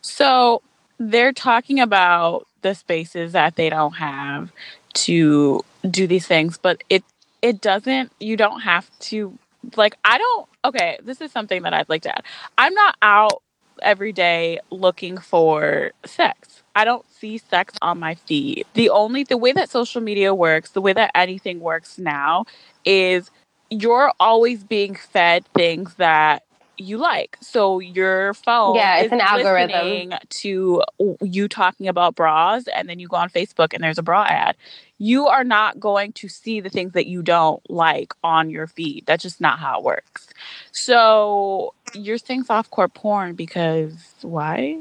[0.01, 0.63] So
[0.97, 4.51] they're talking about the spaces that they don't have
[4.93, 7.03] to do these things, but it
[7.41, 9.37] it doesn't you don't have to
[9.75, 12.23] like I don't okay, this is something that I'd like to add.
[12.57, 13.41] I'm not out
[13.81, 16.63] every day looking for sex.
[16.75, 18.65] I don't see sex on my feed.
[18.73, 22.45] The only the way that social media works, the way that anything works now
[22.85, 23.29] is
[23.69, 26.43] you're always being fed things that
[26.77, 27.37] you like.
[27.41, 29.69] So your phone Yeah, it's is an algorithm.
[29.69, 30.81] listening to
[31.21, 34.55] you talking about bras and then you go on Facebook and there's a bra ad.
[35.03, 39.05] You are not going to see the things that you don't like on your feed.
[39.07, 40.27] That's just not how it works.
[40.71, 44.79] So you're saying softcore porn because why?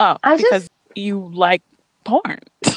[0.00, 1.60] Oh, I just- because you like
[2.04, 2.38] porn.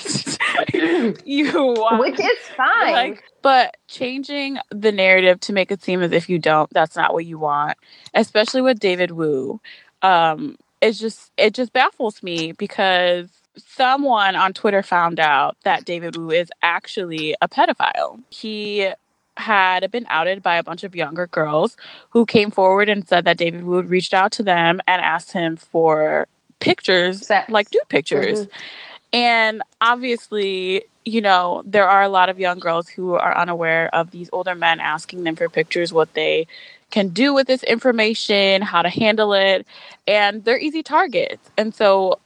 [1.24, 2.92] you want Which is fine.
[2.92, 7.14] like but changing the narrative to make it seem as if you don't that's not
[7.14, 7.78] what you want
[8.14, 9.60] especially with david wu
[10.02, 16.16] um it's just it just baffles me because someone on twitter found out that david
[16.16, 18.90] wu is actually a pedophile he
[19.38, 21.78] had been outed by a bunch of younger girls
[22.10, 25.56] who came forward and said that david wu reached out to them and asked him
[25.56, 26.28] for
[26.60, 27.50] pictures Sex.
[27.50, 27.90] like nude mm-hmm.
[27.90, 28.48] pictures
[29.14, 34.12] and obviously, you know, there are a lot of young girls who are unaware of
[34.12, 36.48] these older men asking them for pictures, what they
[36.92, 39.66] can do with this information, how to handle it,
[40.08, 41.50] and they're easy targets.
[41.58, 42.20] And so,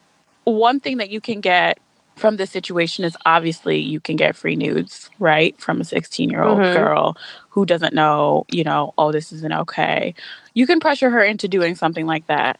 [0.45, 1.79] one thing that you can get
[2.15, 5.59] from this situation is obviously you can get free nudes, right?
[5.59, 6.73] From a 16 year old Mhm.
[6.73, 7.17] girl
[7.49, 10.13] who doesn't know, you know, oh, this isn't okay.
[10.53, 12.59] You can pressure her into doing something like that.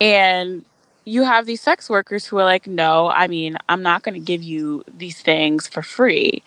[0.00, 0.64] And
[1.04, 4.20] you have these sex workers who are like, no, I mean, I'm not going to
[4.20, 6.44] give you these things for free.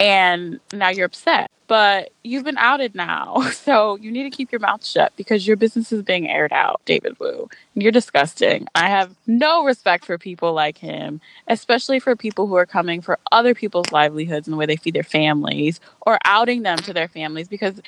[0.00, 3.36] And now you're upset, but you've been outed now.
[3.52, 6.80] So you need to keep your mouth shut because your business is being aired out,
[6.84, 7.48] David Wu.
[7.74, 8.68] You're disgusting.
[8.74, 13.18] I have no respect for people like him, especially for people who are coming for
[13.32, 17.08] other people's livelihoods and the way they feed their families or outing them to their
[17.08, 17.80] families because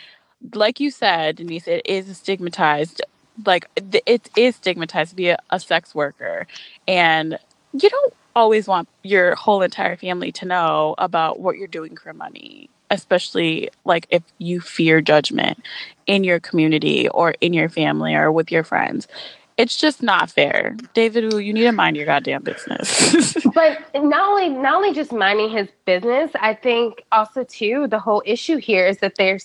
[0.54, 3.02] like you said, Denise, it is stigmatized.
[3.46, 6.46] Like it is stigmatized to be a, a sex worker,
[6.88, 7.38] and
[7.72, 12.14] you don't always want your whole entire family to know about what you're doing for
[12.14, 15.62] money, especially like if you fear judgment
[16.07, 19.09] in your community or in your family or with your friends.
[19.57, 21.33] It's just not fair, David.
[21.33, 23.37] You need to mind your goddamn business.
[23.55, 28.22] but not only not only just minding his business, I think also too the whole
[28.24, 29.40] issue here is that they're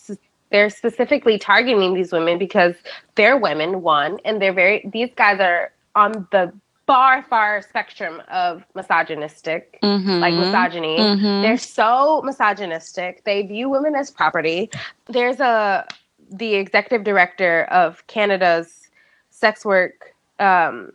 [0.51, 2.75] they're specifically targeting these women because
[3.15, 6.53] they're women, one, and they're very these guys are on the
[6.85, 10.19] far, far spectrum of misogynistic, Mhm.
[10.19, 10.97] like misogyny.
[10.97, 11.41] Mhm.
[11.41, 13.23] They're so misogynistic.
[13.23, 14.69] They view women as property.
[15.07, 15.85] There's a
[16.31, 18.89] the executive director of Canada's
[19.29, 20.91] sex work um,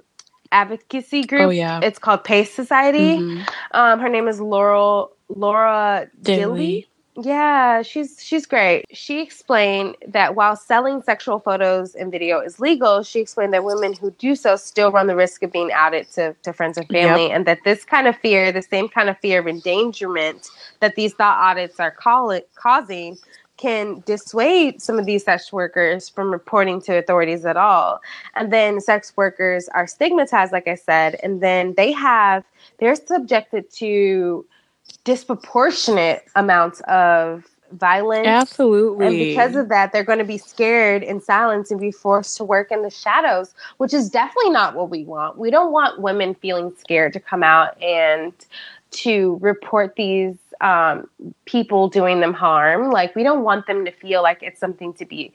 [0.51, 1.43] advocacy group.
[1.43, 1.79] Oh, yeah.
[1.83, 3.17] It's called Pace Society.
[3.19, 3.49] Mhm.
[3.73, 6.39] Um, her name is Laurel Laura Dilley.
[6.39, 6.87] Dilley.
[7.21, 8.85] Yeah, she's she's great.
[8.93, 13.93] She explained that while selling sexual photos and video is legal, she explained that women
[13.93, 17.29] who do so still run the risk of being outed to, to friends and family,
[17.33, 21.13] and that this kind of fear, the same kind of fear of endangerment that these
[21.13, 23.19] thought audits are call it, causing,
[23.57, 28.01] can dissuade some of these sex workers from reporting to authorities at all.
[28.37, 32.45] And then sex workers are stigmatized, like I said, and then they have
[32.79, 34.47] they're subjected to
[35.05, 38.27] disproportionate amounts of violence.
[38.27, 39.07] Absolutely.
[39.07, 42.45] And because of that, they're going to be scared in silence and be forced to
[42.45, 45.39] work in the shadows, which is definitely not what we want.
[45.39, 48.33] We don't want women feeling scared to come out and
[48.91, 51.09] to report these um,
[51.45, 52.91] people doing them harm.
[52.91, 55.33] Like, we don't want them to feel like it's something to be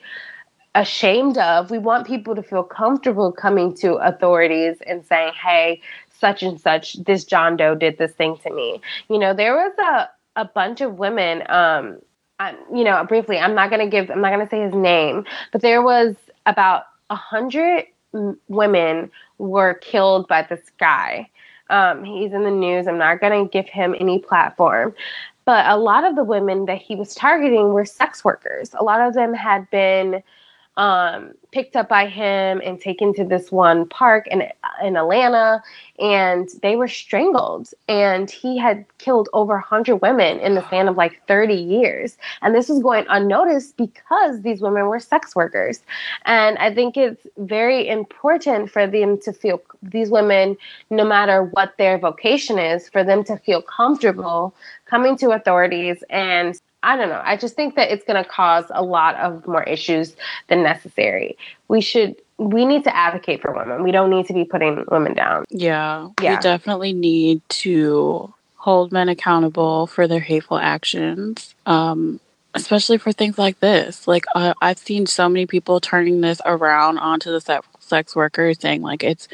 [0.76, 1.70] ashamed of.
[1.70, 5.82] We want people to feel comfortable coming to authorities and saying, hey,
[6.24, 8.80] such and such, this John Doe did this thing to me.
[9.10, 12.00] You know, there was a, a bunch of women, um,
[12.40, 15.62] I, you know, briefly, I'm not to give, I'm not to say his name, but
[15.62, 17.88] there was about a hundred
[18.48, 21.30] women were killed by this guy.
[21.70, 22.88] Um, he's in the news.
[22.88, 24.96] I'm not to give him any platform.
[25.44, 28.74] But a lot of the women that he was targeting were sex workers.
[28.80, 30.24] A lot of them had been
[30.78, 34.44] um, picked up by him and taken to this one park in
[34.84, 35.62] in Atlanta,
[36.00, 37.70] and they were strangled.
[37.88, 42.18] And he had killed over 100 women in the span of like 30 years.
[42.42, 45.82] And this was going unnoticed because these women were sex workers.
[46.26, 50.58] And I think it's very important for them to feel these women,
[50.90, 54.56] no matter what their vocation is, for them to feel comfortable
[54.86, 57.22] coming to authorities and I don't know.
[57.24, 60.16] I just think that it's going to cause a lot of more issues
[60.50, 61.38] than necessary.
[61.70, 63.84] We should, we need to advocate for women.
[63.84, 65.46] We don't need to be putting women down.
[65.50, 66.36] Yeah, Yeah.
[66.36, 72.20] we definitely need to hold men accountable for their hateful actions, um,
[72.54, 74.08] especially for things like this.
[74.08, 78.60] Like, uh, I've seen so many people turning this around onto the sex, sex workers,
[78.60, 79.28] saying like it's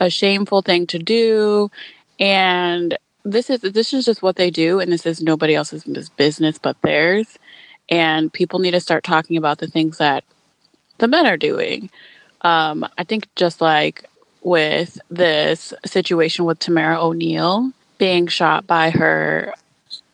[0.00, 1.70] a shameful thing to do,
[2.18, 5.84] and this is this is just what they do, and this is nobody else's
[6.16, 7.38] business but theirs.
[7.90, 10.24] And people need to start talking about the things that
[10.98, 11.90] the men are doing.
[12.42, 14.08] Um, I think just like
[14.42, 19.54] with this situation with Tamara O'Neal being shot by her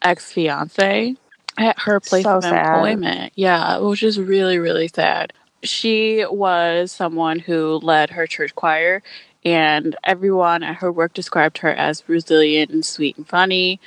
[0.03, 1.17] ex fiance
[1.59, 2.67] at her place So of sad.
[2.77, 3.33] employment.
[3.37, 5.33] Yeah, which is really, really sad.
[5.63, 9.03] She was someone who led her church choir,
[9.45, 13.81] and everyone at her work described her as resilient and sweet and funny.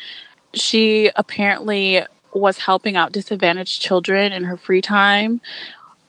[0.53, 5.41] She apparently was helping out disadvantaged children in her free time.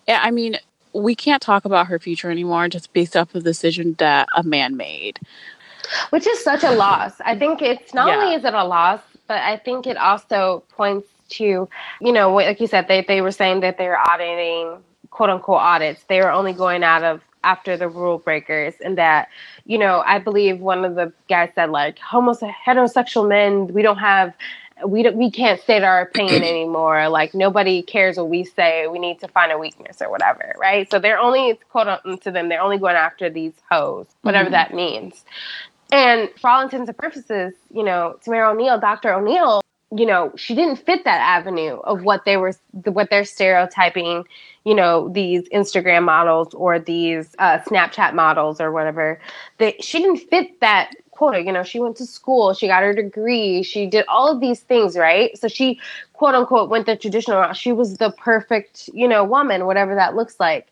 [0.09, 0.59] Yeah, I mean,
[0.95, 4.43] we can't talk about her future anymore just based off of the decision that a
[4.43, 5.21] man made.
[6.11, 7.21] which is such a loss.
[7.25, 8.17] I think it's not Yeah.
[8.17, 11.69] only is it a loss, but I think it also points to,
[12.01, 14.79] you know, like you said, they they were saying that they were auditing
[15.11, 16.05] quote unquote audits.
[16.09, 19.29] They were only going out of after the rule breakers, and that,
[19.65, 23.99] you know, I believe one of the guys said like, homosexual heterosexual men, we don't
[23.99, 24.35] have.
[24.87, 27.09] We don't, we can't state our opinion anymore.
[27.09, 28.87] Like nobody cares what we say.
[28.87, 30.91] We need to find a weakness or whatever, right?
[30.91, 32.51] So they're only quote unquote to them.
[32.51, 34.53] They're only going after these hoes, whatever Mhm.
[34.59, 35.25] that means.
[35.91, 39.15] And for all intents and purposes, you know, Tamara O'Neal, Dr.
[39.15, 39.63] O'Neal,
[39.95, 42.53] you know, she didn't fit that avenue of what they were,
[42.85, 44.25] what they're stereotyping,
[44.65, 49.21] you know, these Instagram models or these uh, Snapchat models or whatever.
[49.59, 51.41] They, she didn't fit that quota.
[51.41, 54.61] You know, she went to school, she got her degree, she did all of these
[54.61, 55.37] things, right?
[55.39, 55.81] So she,
[56.15, 57.57] quote unquote, went the traditional route.
[57.57, 60.67] She was the perfect, you know, woman, whatever that looks like.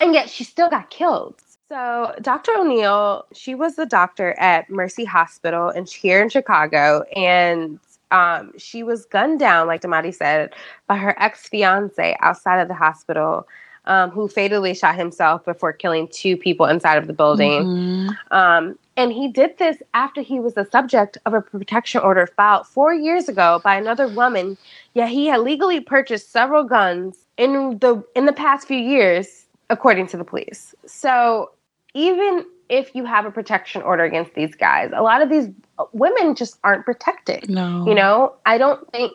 [0.00, 1.40] And yet she still got killed.
[1.68, 2.52] So, Dr.
[2.56, 8.82] O'Neal, she was the doctor at Mercy Hospital in, here in Chicago, and um, she
[8.82, 10.52] was gunned down, like Damati said,
[10.86, 13.46] by her ex fiance outside of the hospital,
[13.86, 17.62] um, who fatally shot himself before killing two people inside of the building.
[17.62, 18.16] Mhm.
[18.30, 22.66] Um, and he did this after he was the subject of a protection order filed
[22.66, 24.56] four years ago by another woman.
[24.94, 30.06] Yet he had legally purchased several guns in the in the past few years, according
[30.08, 30.74] to the police.
[30.86, 31.50] So
[31.94, 35.48] even if you have a protection order against these guys, a lot of these
[35.92, 37.48] women just aren't protected.
[37.48, 37.86] No.
[37.86, 39.12] You know, I don't think,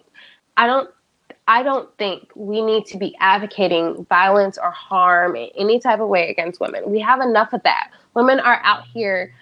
[0.58, 0.90] I don't,
[1.48, 6.08] I don't think we need to be advocating violence or harm in any type of
[6.08, 6.90] way against women.
[6.90, 7.92] We have enough of that.
[8.14, 9.34] Women are out here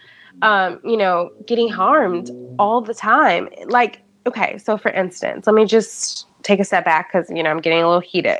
[0.41, 3.49] um, you know, getting harmed all the time.
[3.65, 7.49] Like, okay, so for instance, let me just take a step back because you know
[7.49, 8.37] I'm getting a little heated.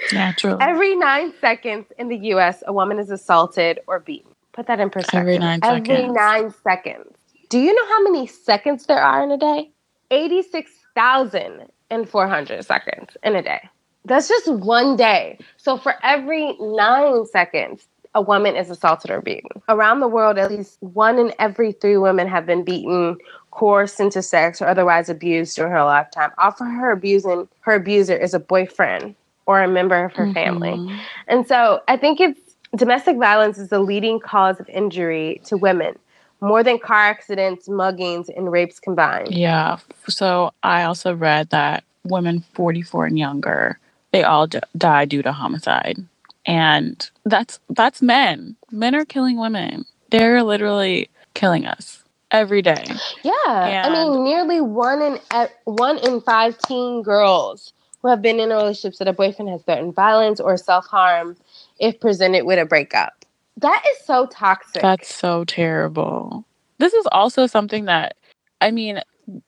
[0.12, 0.58] Naturally.
[0.60, 4.31] Every nine seconds in the U.S., a woman is assaulted or beaten.
[4.52, 5.20] Put that in perspective.
[5.20, 6.14] Every nine Every seconds.
[6.14, 7.08] nine seconds.
[7.48, 9.70] Do you know how many seconds there are in a day?
[10.10, 13.60] Eighty-six thousand and four hundred seconds in a day.
[14.04, 15.38] That's just one day.
[15.56, 19.62] So for every nine seconds, a woman is assaulted or beaten.
[19.68, 23.16] Around the world, at least one in every three women have been beaten,
[23.52, 26.30] coerced into sex, or otherwise abused during her lifetime.
[26.36, 29.14] Often her abusing her abuser is a boyfriend
[29.46, 30.70] or a member of her family.
[30.72, 30.98] Mhm.
[31.28, 35.94] And so I think it's domestic violence is the leading cause of injury to women,
[36.40, 39.36] more than car accidents, muggings, and rapes combined.
[39.36, 39.78] Yeah.
[40.08, 43.78] So I also read that women 44 and younger,
[44.12, 45.98] they all d- die due to homicide.
[46.46, 48.56] And that's that's men.
[48.70, 49.84] Men are killing women.
[50.10, 52.02] They're literally killing us
[52.32, 53.02] every day.
[53.22, 58.40] Yeah, I mean, nearly one in e- one in five teen girls who have been
[58.40, 61.36] in relationships that a boyfriend has threatened violence or self harm
[61.78, 63.24] if presented with a breakup.
[63.58, 64.82] That is so toxic.
[64.82, 66.44] That's so terrible.
[66.78, 68.16] This is also something that
[68.60, 69.00] I mean,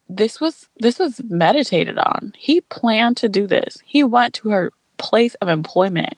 [0.08, 2.32] this was this was meditated on.
[2.38, 3.78] He planned to do this.
[3.84, 6.14] He went to her place of employment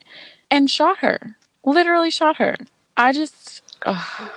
[0.50, 1.36] and shot her.
[1.64, 2.56] Literally shot her.
[2.96, 4.30] I just ugh.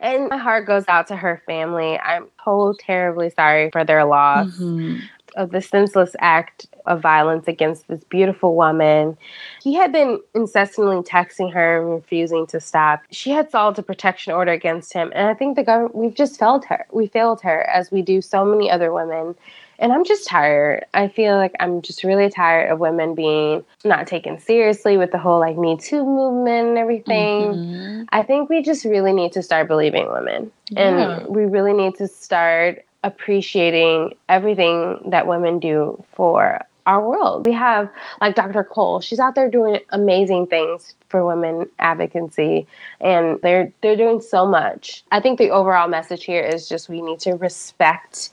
[0.00, 1.98] and my heart goes out to her family.
[1.98, 4.48] I'm so terribly sorry for their loss.
[4.48, 5.02] Mhm.
[5.36, 9.16] Of the senseless act of violence against this beautiful woman.
[9.62, 13.02] He had been incessantly texting her and refusing to stop.
[13.10, 16.38] She had solved a protection order against him, and I think the government we've just
[16.38, 16.86] failed her.
[16.92, 19.34] We failed her as we do so many other women.
[19.80, 20.86] And I'm just tired.
[20.94, 25.18] I feel like I'm just really tired of women being not taken seriously with the
[25.18, 27.54] whole like Me Too movement and everything.
[27.54, 28.06] Mhm.
[28.12, 30.52] I think we just really need to start believing women.
[30.76, 37.46] And we really need to start appreciating everything that women do for our world.
[37.46, 37.88] We have
[38.20, 38.64] like Dr.
[38.64, 42.66] Cole, she's out there doing amazing things for women advocacy
[43.00, 45.04] and they're they're doing so much.
[45.12, 48.30] I think the overall message here is just we need to respect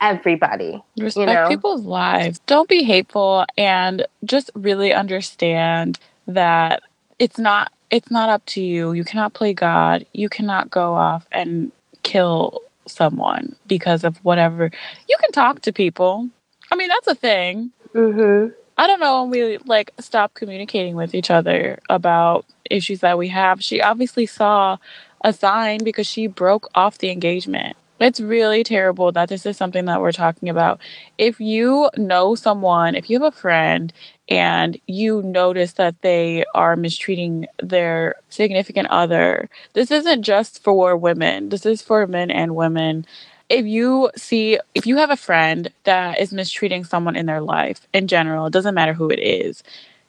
[0.00, 0.82] everybody.
[0.96, 1.48] Respect know?
[1.48, 2.38] people's lives.
[2.46, 6.82] Don't be hateful and just really understand that
[7.18, 8.92] it's not it's not up to you.
[8.92, 10.06] You cannot play God.
[10.12, 14.70] You cannot go off and kill someone because of whatever.
[15.08, 16.28] You can talk to people.
[16.70, 17.70] I mean, that's a thing.
[17.94, 18.52] Mhm.
[18.76, 23.28] I don't know when we like stop communicating with each other about issues that we
[23.28, 23.62] have.
[23.62, 24.76] She obviously saw
[25.22, 27.76] a sign because she broke off the engagement.
[28.00, 30.78] It's really terrible that this is something that we're talking about.
[31.18, 33.92] If you know someone, if you have a friend
[34.28, 41.48] and you notice that they are mistreating their significant other, this isn't just for women.
[41.48, 43.06] This is for men and women.
[43.48, 47.86] If you see if you have a friend that is mistreating someone in their life
[47.94, 49.62] in general it doesn't matter who it is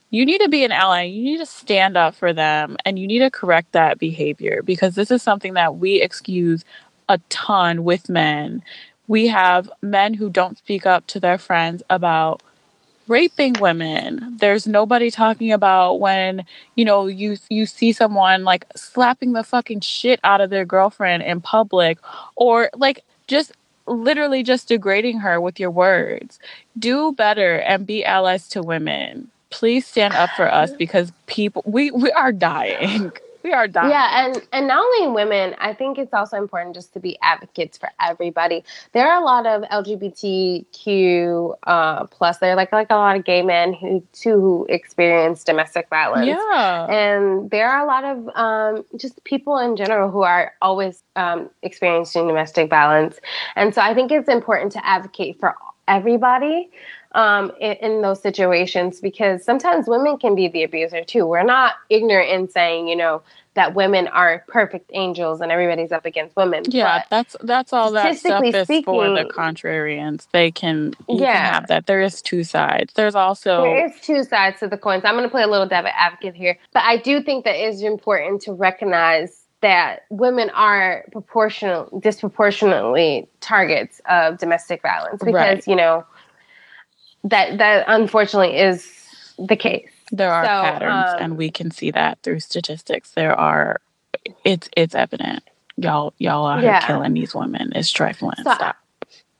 [0.09, 1.03] you need to be an ally.
[1.03, 4.95] You need to stand up for them and you need to correct that behavior because
[4.95, 6.65] this is something that we excuse
[7.09, 8.63] a ton with men.
[9.07, 12.41] We have men who don't speak up to their friends about
[13.09, 14.37] raping women.
[14.39, 16.45] There's nobody talking about when
[16.75, 21.23] you know you you see someone like slapping the fucking shit out of their girlfriend
[21.23, 21.97] in public
[22.37, 23.51] or like just
[23.87, 26.39] literally just degrading her with your words.
[26.77, 29.29] Do better and be allies to women.
[29.49, 33.11] Please stand up for us because people we we are dying
[33.43, 36.93] we are dying Yeah, and and not only women, I think it's also important just
[36.93, 38.63] to be advocates for everybody.
[38.93, 42.37] There are a lot of LGBTQ uh, plus.
[42.39, 46.27] There are like like a lot of gay men who too who experience domestic violence.
[46.27, 51.03] yeah And there are a lot of um, just people in general who are always
[51.15, 53.19] um, experiencing domestic violence.
[53.55, 55.55] And so I think it's important to advocate for
[55.87, 56.69] everybody
[57.13, 61.25] um, in, in those situations because sometimes women can be the abuser too.
[61.25, 63.21] We're not ignorant in saying, you know,
[63.55, 66.63] that women are perfect angels and everybody's up against women.
[66.67, 68.85] yeah But that's that's all that stuff is for the speaking-
[69.35, 71.53] contrarians they can you can Yeah.
[71.53, 75.01] have that there is two sides there's also There is two sides to the coin.
[75.01, 77.55] So I'm going to play a little devil advocate here, but I do think that
[77.55, 85.33] it is important to recognize that women are proportional, disproportionately targets of domestic violence because
[85.33, 85.67] Right.
[85.67, 86.05] you know
[87.25, 88.91] that that unfortunately is
[89.37, 89.89] the case.
[90.11, 93.11] There are So, patterns, um, and we can see that through statistics.
[93.11, 93.79] There are,
[94.43, 95.43] it's it's evident.
[95.77, 96.85] Y'all y'all are Yeah.
[96.85, 97.71] killing these women.
[97.75, 98.35] It's trifling.
[98.43, 98.75] So- Stop.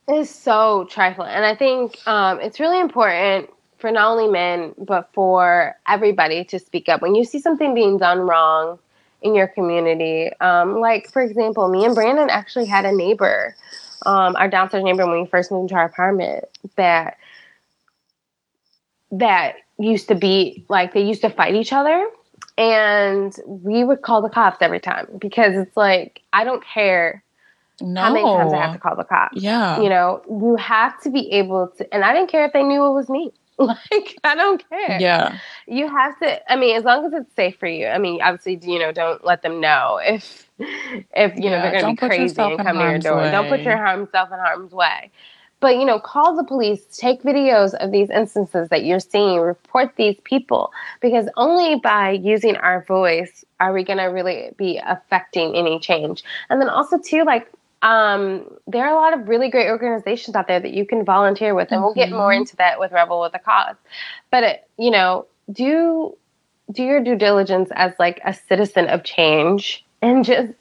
[0.07, 5.07] It's so trifling, and I think um, it's really important for not only men but
[5.13, 8.80] for everybody to speak up when you see something being done wrong
[9.21, 10.32] in your community.
[10.41, 13.55] Um, like, for example, me and Brandon actually had a neighbor,
[14.07, 17.17] um, our downstairs neighbor, when we first moved into our apartment, that
[19.12, 22.05] that used to be like they used to fight each other
[22.57, 27.24] and we would call the cops every time because it's like I don't care
[27.82, 28.01] No.
[28.01, 29.41] how many times I have to call the cops.
[29.41, 29.82] Yeah.
[29.82, 32.86] You know, you have to be able to, and I didn't care if they knew
[32.86, 33.32] it was me.
[33.60, 34.97] Like, I don't care.
[35.01, 35.38] Yeah.
[35.68, 37.88] You have to, I mean, as long as it's safe for you.
[37.88, 41.93] I mean, obviously, you know, don't let them know if, if, you know, they're going
[41.93, 43.30] to be crazy and come to your door.
[43.30, 43.66] Don't put way.
[43.66, 45.12] your harm, self in harm's way.
[45.62, 49.93] But, you know, call the police, take videos of these instances that you're seeing, report
[49.97, 55.55] these people, because only by using our voice are we going to really be affecting
[55.55, 56.24] any change.
[56.49, 57.51] And then also, too, like,
[57.82, 61.53] um, there are a lot of really great organizations out there that you can volunteer
[61.55, 62.38] with, and we'll get more Mhm.
[62.38, 63.76] into that with Rebel with a Cause.
[64.32, 66.16] But it, you know, do
[66.72, 70.53] do your due diligence as like a citizen of change, and just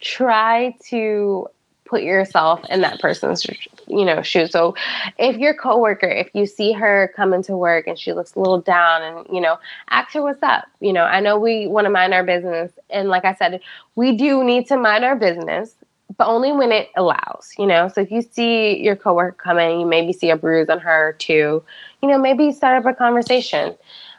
[0.00, 1.46] try to
[1.86, 3.46] put yourself in that person's
[3.86, 4.50] you know shoes.
[4.52, 4.74] So,
[5.18, 8.60] if your coworker, if you see her come into work and she looks a little
[8.60, 9.58] down, and you know,
[9.90, 10.66] ask her what's up.
[10.80, 13.60] You know, I know we want to mind our business, and like I said,
[13.94, 15.74] we do need to mind our business
[16.18, 17.88] but only when it allows, you know.
[17.88, 21.14] So if you see your coworker come in, you maybe see a bruise on her
[21.18, 21.62] too
[22.02, 23.74] you know, maybe start up a conversation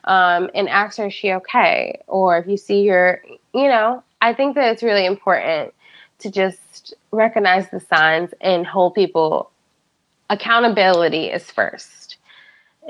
[0.06, 2.02] um, and ask her, is she okay?
[2.08, 3.22] Or if you see your,
[3.54, 5.74] you know, I think that it's really important
[6.20, 9.52] to just recognize the signs and hold people.
[10.30, 12.18] Accountability is first,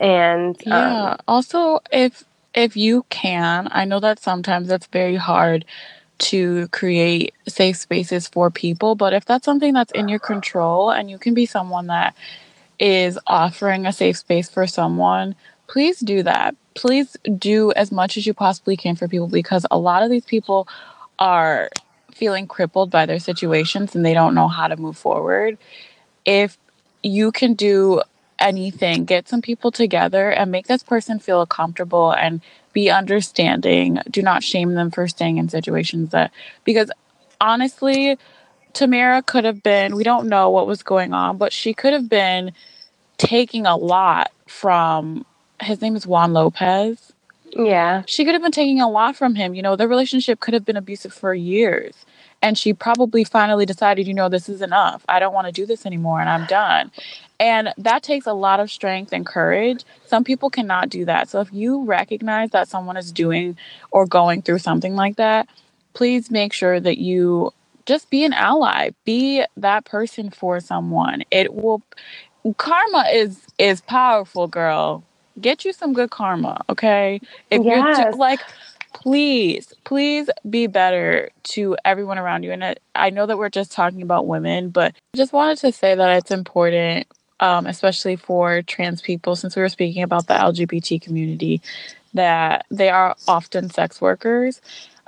[0.01, 1.17] and um, Yeah.
[1.27, 2.23] also, if
[2.55, 5.65] if you can, I know that sometimes it's very hard
[6.19, 11.09] to create safe spaces for people, but if that's something that's in your control and
[11.09, 12.15] you can be someone that
[12.79, 15.35] is offering a safe space for someone,
[15.67, 16.55] please do that.
[16.75, 20.25] Please do as much as you possibly can for people because a lot of these
[20.25, 20.67] people
[21.19, 21.69] are
[22.17, 25.57] feeling crippled by their situations and they don't know how to move forward.
[26.25, 26.57] If
[27.03, 28.01] you can do
[28.39, 32.41] anything, get some people together and make this person feel comfortable and
[32.73, 33.99] be understanding.
[34.09, 36.31] Do not shame them for staying in situations that,
[36.63, 36.91] because
[37.39, 38.17] honestly,
[38.73, 42.09] Tamara could have been, we don't know what was going on, but she could have
[42.09, 42.51] been
[43.17, 45.25] taking a lot from,
[45.61, 47.13] his name is Juan Lopez.
[47.51, 49.55] yeah, She could have been taking a lot from him.
[49.55, 51.95] You know, their relationship could have been abusive for years.
[52.41, 55.05] And she probably finally decided, you know, this is enough.
[55.09, 56.91] I don't want to do this anymore and I'm done.
[57.39, 59.83] And that takes a lot of strength and courage.
[60.05, 61.29] Some people cannot do that.
[61.29, 63.57] So if you recognize that someone is doing
[63.91, 65.49] or going through something like that,
[65.93, 67.51] please make sure that you
[67.85, 68.91] just be an ally.
[69.05, 71.23] Be that person for someone.
[71.31, 71.83] It will
[72.57, 75.03] karma is is powerful, girl.
[75.41, 77.21] Get you some good karma, okay?
[77.51, 78.17] If you're Yes.
[78.17, 78.41] like
[78.97, 82.51] please, please be better to everyone around you.
[82.51, 85.71] And I, I know that we're just talking about women, but I just wanted to
[85.71, 87.05] say that it's important,
[87.39, 91.61] um, especially for trans people, since we were speaking about the LGBT community,
[92.15, 94.61] that they are often sex workers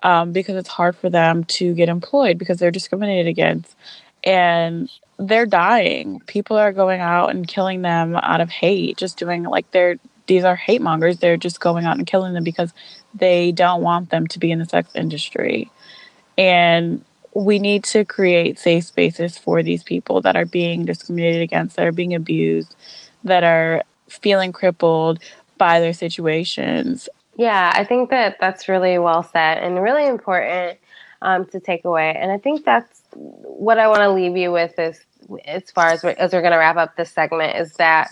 [0.03, 3.75] um, because it's hard for them to get employed because they're discriminated against.
[4.23, 4.87] And
[5.17, 6.19] they're dying.
[6.27, 9.97] People are going out and killing them out of hate, just doing like they're
[10.29, 11.17] these are hate mongers.
[11.17, 12.71] They're just going out and killing them because
[13.13, 15.71] they don't want them to be in the sex industry.
[16.37, 17.03] And
[17.33, 21.85] we need to create safe spaces for these people that are being discriminated against, that
[21.85, 22.75] are being abused,
[23.23, 25.19] that are feeling crippled
[25.57, 27.09] by their situations.
[27.35, 30.79] Yeah, I think that that's really well said and really important
[31.21, 32.15] um, to take away.
[32.19, 34.99] And I think that's what I want to leave you with is
[35.45, 38.09] as far as we're, as we're going to wrap up this segment is that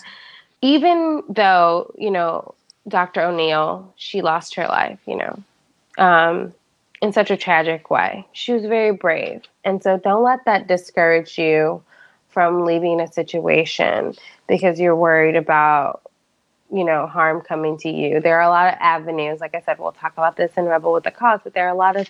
[0.62, 2.54] even though you know
[2.88, 3.22] Dr.
[3.22, 5.44] O'Neal, she lost her life, you know,
[5.98, 6.54] um,
[7.02, 8.26] in such a tragic way.
[8.34, 11.84] She was very brave, and so don't let that discourage you
[12.30, 14.14] from leaving a situation
[14.48, 16.02] because you're worried about
[16.72, 18.20] you know, harm coming to you.
[18.20, 19.40] There are a lot of avenues.
[19.40, 21.74] Like I said, we'll talk about this in Rebel with the Cause, but there are
[21.74, 22.10] a lot of,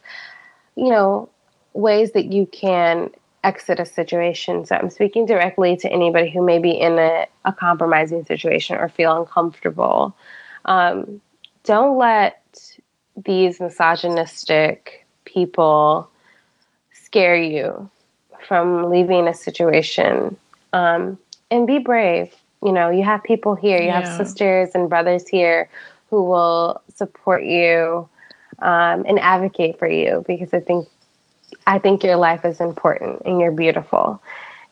[0.75, 1.30] you know,
[1.73, 3.11] ways that you can
[3.43, 4.65] exit a situation.
[4.65, 8.89] So I'm speaking directly to anybody who may be in a, a compromising situation or
[8.89, 10.15] feel uncomfortable.
[10.68, 11.22] Um,
[11.63, 12.43] don't let
[13.26, 16.09] these misogynistic people
[16.91, 17.89] scare you
[18.47, 20.38] from leaving a situation.
[20.74, 21.18] Um,
[21.49, 22.34] and be brave.
[22.63, 23.82] You know you have people here.
[23.82, 25.70] You have sisters and brothers here
[26.09, 28.07] who will support you
[28.59, 30.88] um, and advocate for you because i think
[31.68, 34.22] i think your life is important and you're beautiful.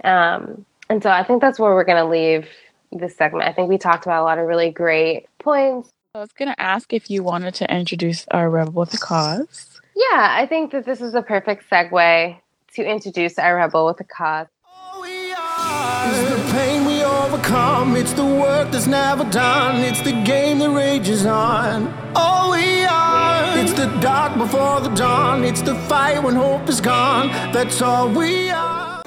[0.03, 2.47] Um, and so i think that's where we're going to leave
[2.91, 3.47] this segment.
[3.47, 6.61] I think we talked about a lot of really great points I was going to
[6.61, 9.81] ask if you wanted to introduce our Rebel with a Cause.
[9.95, 12.37] Yeah, I think that this is a perfect segue
[12.73, 14.47] to introduce our rebel with a cause.
[14.67, 17.95] Oh, it's the pain we overcome.
[17.95, 19.81] It's the work that's never done.
[19.81, 21.87] It's the game that rages on.
[22.13, 23.57] All we are.
[23.57, 25.45] It's the dark before the dawn.
[25.45, 27.27] It's the fight when hope is gone.
[27.53, 29.01] That's all we are.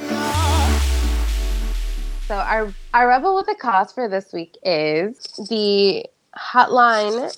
[2.26, 5.18] So our our rebel with a cause for this week is
[5.50, 6.06] the
[6.38, 7.32] hotline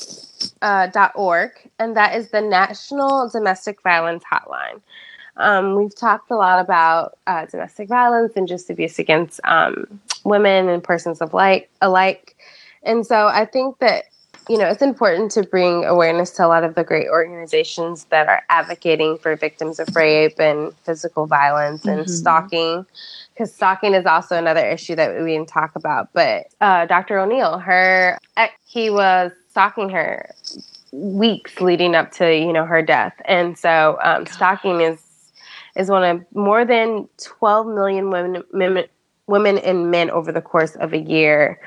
[0.62, 4.80] uh, dot org, and that is the National Domestic Violence Hotline.
[5.36, 10.68] Um, we've talked a lot about uh, domestic violence and just abuse against um, women
[10.68, 12.36] and persons of like alike,
[12.82, 14.04] and so I think that
[14.48, 18.28] you know it's important to bring awareness to a lot of the great organizations that
[18.28, 22.08] are advocating for victims of rape and physical violence and Mhm.
[22.10, 22.86] stalking
[23.40, 26.12] because stalking is also another issue that we didn't talk about.
[26.12, 27.18] But uh, Dr.
[27.18, 30.34] O'Neal, her ex, he was stalking her
[30.92, 35.00] weeks leading up to you know her death, and so um, stalking is
[35.74, 38.84] is one of more than 12 million women, women
[39.26, 41.58] women and men over the course of a year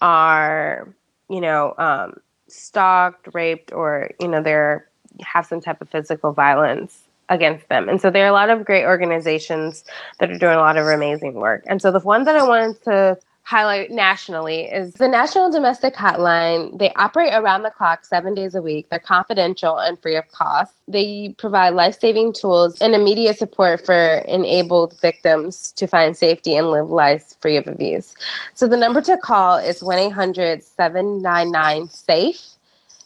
[0.00, 0.94] are
[1.28, 4.86] you know um, stalked, raped, or you know they're
[5.22, 7.88] have some type of physical violence against them.
[7.88, 9.84] And so there are a lot of great organizations
[10.20, 11.64] that are doing a lot of amazing work.
[11.66, 16.76] And so the one that I wanted to highlight nationally is the National Domestic Hotline.
[16.80, 18.88] They operate around the clock seven days a week.
[18.90, 20.74] They're confidential and free of cost.
[20.88, 26.72] They provide life saving tools and immediate support for enabled victims to find safety and
[26.72, 28.16] live lives free of abuse.
[28.54, 32.40] So the number to call is 1 800 799 SAFE.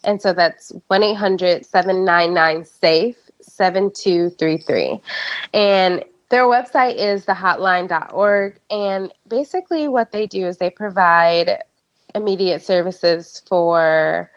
[0.03, 3.15] And so that's 1 800 799 SAFE
[3.61, 4.99] 7233.
[5.53, 8.59] And their website is thehotline.org.
[8.71, 11.59] And basically, what they do is they provide
[12.15, 14.31] immediate services for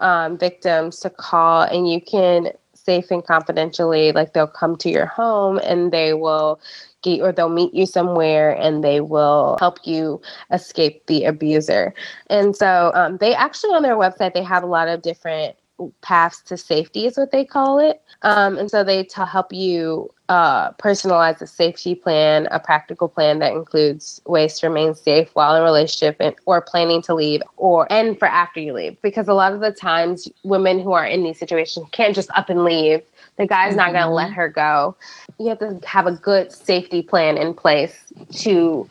[0.00, 5.06] um, victims to call, and you can safe and confidentially, like they'll come to your
[5.06, 6.60] home and they will
[7.02, 10.20] get, or they'll meet you somewhere and they will help you
[10.52, 11.94] escape the abuser.
[12.28, 15.56] And so um, they actually on their website, they have a lot of different
[16.00, 18.00] paths to safety is what they call it.
[18.22, 23.40] Um, and so they to help you uh, personalize a safety plan, a practical plan
[23.40, 27.42] that includes ways to remain safe while in a relationship and, or planning to leave
[27.56, 29.00] or and for after you leave.
[29.02, 32.48] Because a lot of the times women who are in these situations can't just up
[32.48, 33.02] and leave.
[33.36, 34.94] The guy's not going to let her go.
[35.40, 37.96] You have to have a good safety plan in place
[38.36, 38.88] to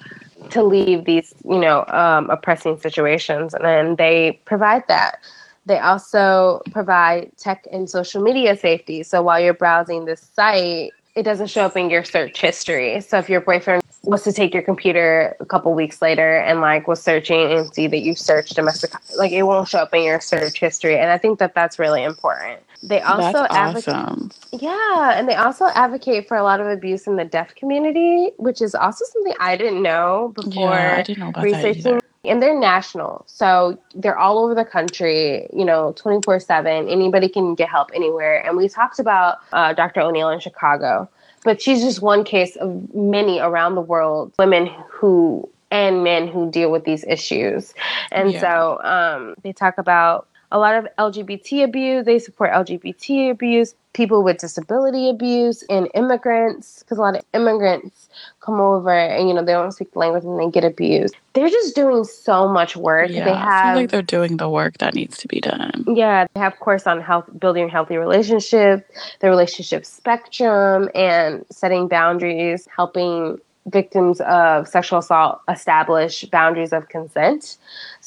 [0.50, 5.20] to leave these, you know, um, oppressing situations, and then they provide that.
[5.66, 9.04] They also provide tech and social media safety.
[9.04, 13.00] So while you're browsing this site, it doesn't show up in your search history.
[13.02, 16.88] So if your boyfriend was to take your computer a couple weeks later and like
[16.88, 20.20] was searching and see that you searched domestic, like it won't show up in your
[20.20, 20.98] search history.
[20.98, 22.62] And I think that that's really important.
[22.82, 23.96] They also That's advocate.
[23.96, 24.32] awesome.
[24.52, 28.62] Yeah, and they also advocate for a lot of abuse in the deaf community, which
[28.62, 32.02] is also something I didn't know before Yeah, I didn't know about that researching.
[32.26, 35.48] And they're national, so they're all over the country.
[35.52, 36.88] You know, twenty four seven.
[36.88, 38.46] Anybody can get help anywhere.
[38.46, 40.00] And we talked about uh, Dr.
[40.02, 41.10] O'Neal in Chicago,
[41.44, 44.32] but she's just one case of many around the world.
[44.40, 47.74] Women who and men who deal with these issues,
[48.12, 48.40] and Yeah.
[48.40, 52.06] so um, they talk about a lot of LGBT abuse.
[52.06, 58.08] They support LGBT abuse, people with disability abuse, and immigrants, because a lot of immigrants
[58.40, 61.16] come over and you know they don't speak the language and they get abused.
[61.34, 63.10] They're just doing so much work.
[63.10, 65.84] Yeah, they I have feel like they're doing the work that needs to be done.
[65.88, 68.84] yeah, they have course on health, building healthy relationships,
[69.20, 77.58] the relationship spectrum, and setting boundaries, helping victims of sexual assault establish boundaries of consent.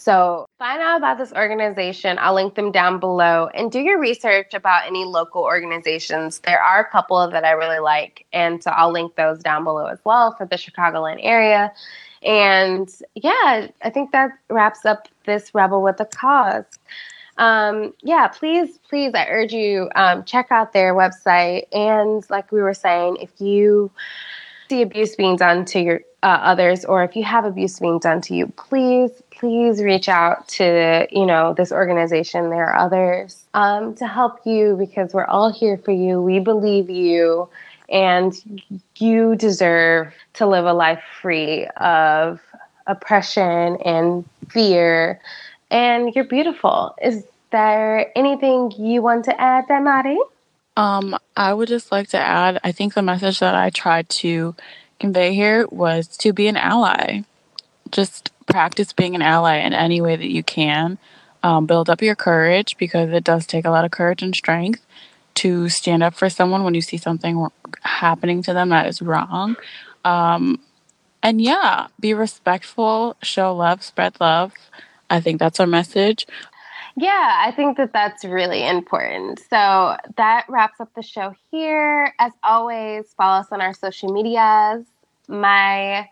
[0.07, 2.17] So find out about this organization.
[2.21, 6.39] I'll link them down below and do your research about any local organizations.
[6.39, 9.87] There are a couple that I really like, and so I'll link those down below
[9.87, 11.73] as well for the Chicagoland area.
[12.23, 16.67] And yeah, I think that wraps up this Rebel with a Cause
[17.39, 21.65] um, yeah, please, please, I urge you um, check out their website.
[21.73, 23.91] And like we were saying, if you
[24.69, 28.21] see abuse being done to your uh, others, or if you have abuse being done
[28.23, 32.51] to you, please, please reach out to you know this organization.
[32.51, 36.21] There are others um, to help you because we're all here for you.
[36.21, 37.49] We believe you.
[37.89, 38.35] And
[38.97, 42.41] you deserve to live a life free of
[42.89, 45.21] oppression and fear
[45.71, 46.95] and you're beautiful.
[47.03, 50.19] Is there anything you want to add, Damari?
[50.77, 54.55] Um, I would just like to add, I think the message that I tried to
[55.01, 57.23] convey here was to be an ally.
[57.91, 60.99] Just practice being an ally in any way that you can.
[61.43, 64.85] Um, build up your courage because it does take a lot of courage and strength.
[65.37, 67.47] to stand up for someone when you see something
[67.83, 69.57] happening to them that is wrong.
[70.05, 70.61] Um,
[71.23, 74.55] and yeah, be respectful, show love, spread love.
[75.11, 76.27] I think that's our message.
[76.97, 79.39] Yeah, I think that that's really important.
[79.51, 82.15] So that wraps up the show here.
[82.19, 84.87] As always, follow us on our social medias.
[85.29, 86.09] My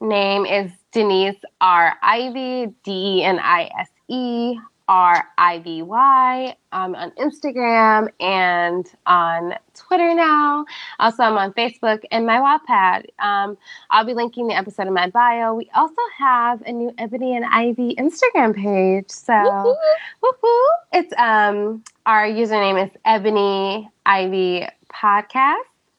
[0.00, 1.94] name is Denise R.
[2.02, 6.56] Ivy, D E N I S E R I V Y.
[6.72, 10.64] I'm on Instagram and on Twitter now.
[10.98, 13.06] Also, I'm on Facebook and my Wattpad.
[13.20, 13.56] Um,
[13.90, 15.54] I'll be linking the episode in my bio.
[15.54, 19.10] We also have a new Ebony and Ivy Instagram page.
[19.10, 19.76] So, woohoo!
[20.24, 20.66] woohoo.
[20.92, 25.56] It's um, our username is Ebony Ivy Podcast.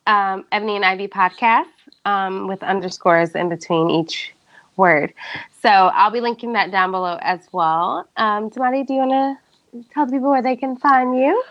[0.08, 1.68] Um, Ebony and Ivy Podcast
[2.06, 4.34] um, with underscores in between each
[4.78, 5.14] word.
[5.62, 8.08] So I'll be linking that down below as well.
[8.18, 11.44] Um, do you want to tell people where they can find you?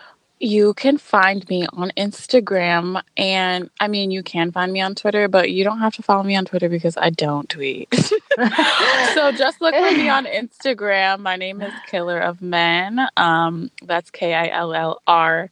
[0.43, 5.27] You can find me on Instagram, and I mean, you can find me on Twitter,
[5.27, 7.93] but you don't have to follow me on Twitter because I don't tweet.
[9.13, 11.19] so just look for me on Instagram.
[11.19, 13.07] My name is Killer of Men.
[13.17, 15.51] Um, that's K I L L R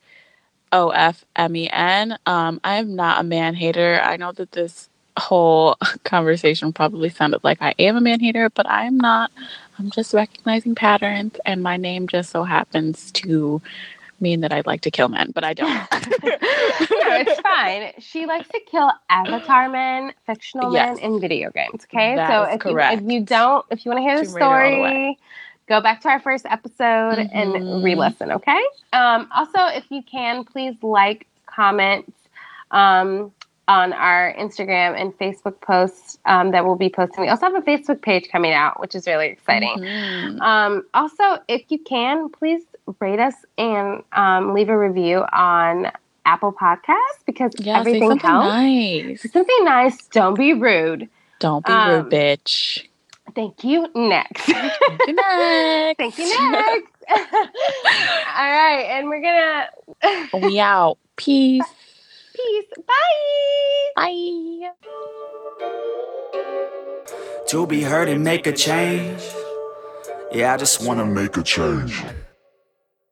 [0.72, 2.18] O F M E N.
[2.26, 4.00] Um, I am not a man hater.
[4.04, 8.68] I know that this whole conversation probably sounded like I am a man hater, but
[8.70, 9.32] I'm not.
[9.78, 13.62] I'm just recognizing patterns, and my name just so happens to
[14.22, 15.70] mean that I'd like to kill men, but I don't.
[15.70, 15.88] no,
[16.32, 17.94] it's fine.
[18.00, 20.98] She likes to kill avatar men, fictional yes.
[20.98, 21.86] men in video games.
[21.86, 25.18] Okay, that so if you, if you don't, if you want to hear the story,
[25.70, 27.56] go back to our first episode mm-hmm.
[27.56, 28.32] and re-listen.
[28.32, 28.62] Okay.
[28.92, 32.14] Um, also, if you can, please like, comment.
[32.72, 33.32] Um,
[33.70, 37.22] on our Instagram and Facebook posts um, that we'll be posting.
[37.22, 39.78] We also have a Facebook page coming out, which is really exciting.
[39.78, 40.42] Mm-hmm.
[40.42, 42.64] Um, also, if you can, please
[43.00, 45.92] rate us and um, leave a review on
[46.26, 48.48] Apple Podcasts because yeah, everything something helps.
[48.48, 49.32] Nice.
[49.32, 50.08] Something nice.
[50.08, 51.08] Don't be rude.
[51.38, 52.88] Don't be rude, um, bitch.
[53.36, 53.88] Thank you.
[53.96, 54.46] Next.
[54.46, 54.74] Thank
[55.08, 55.98] you next.
[55.98, 56.92] Thank you next.
[57.10, 59.68] All right, and we're gonna.
[60.48, 60.98] we out.
[61.16, 61.66] Peace.
[62.36, 62.66] Peace.
[62.78, 63.92] Bye.
[63.96, 64.72] Bye.
[67.48, 69.22] To be heard and make a change.
[70.32, 72.04] Yeah, I just want to make a change.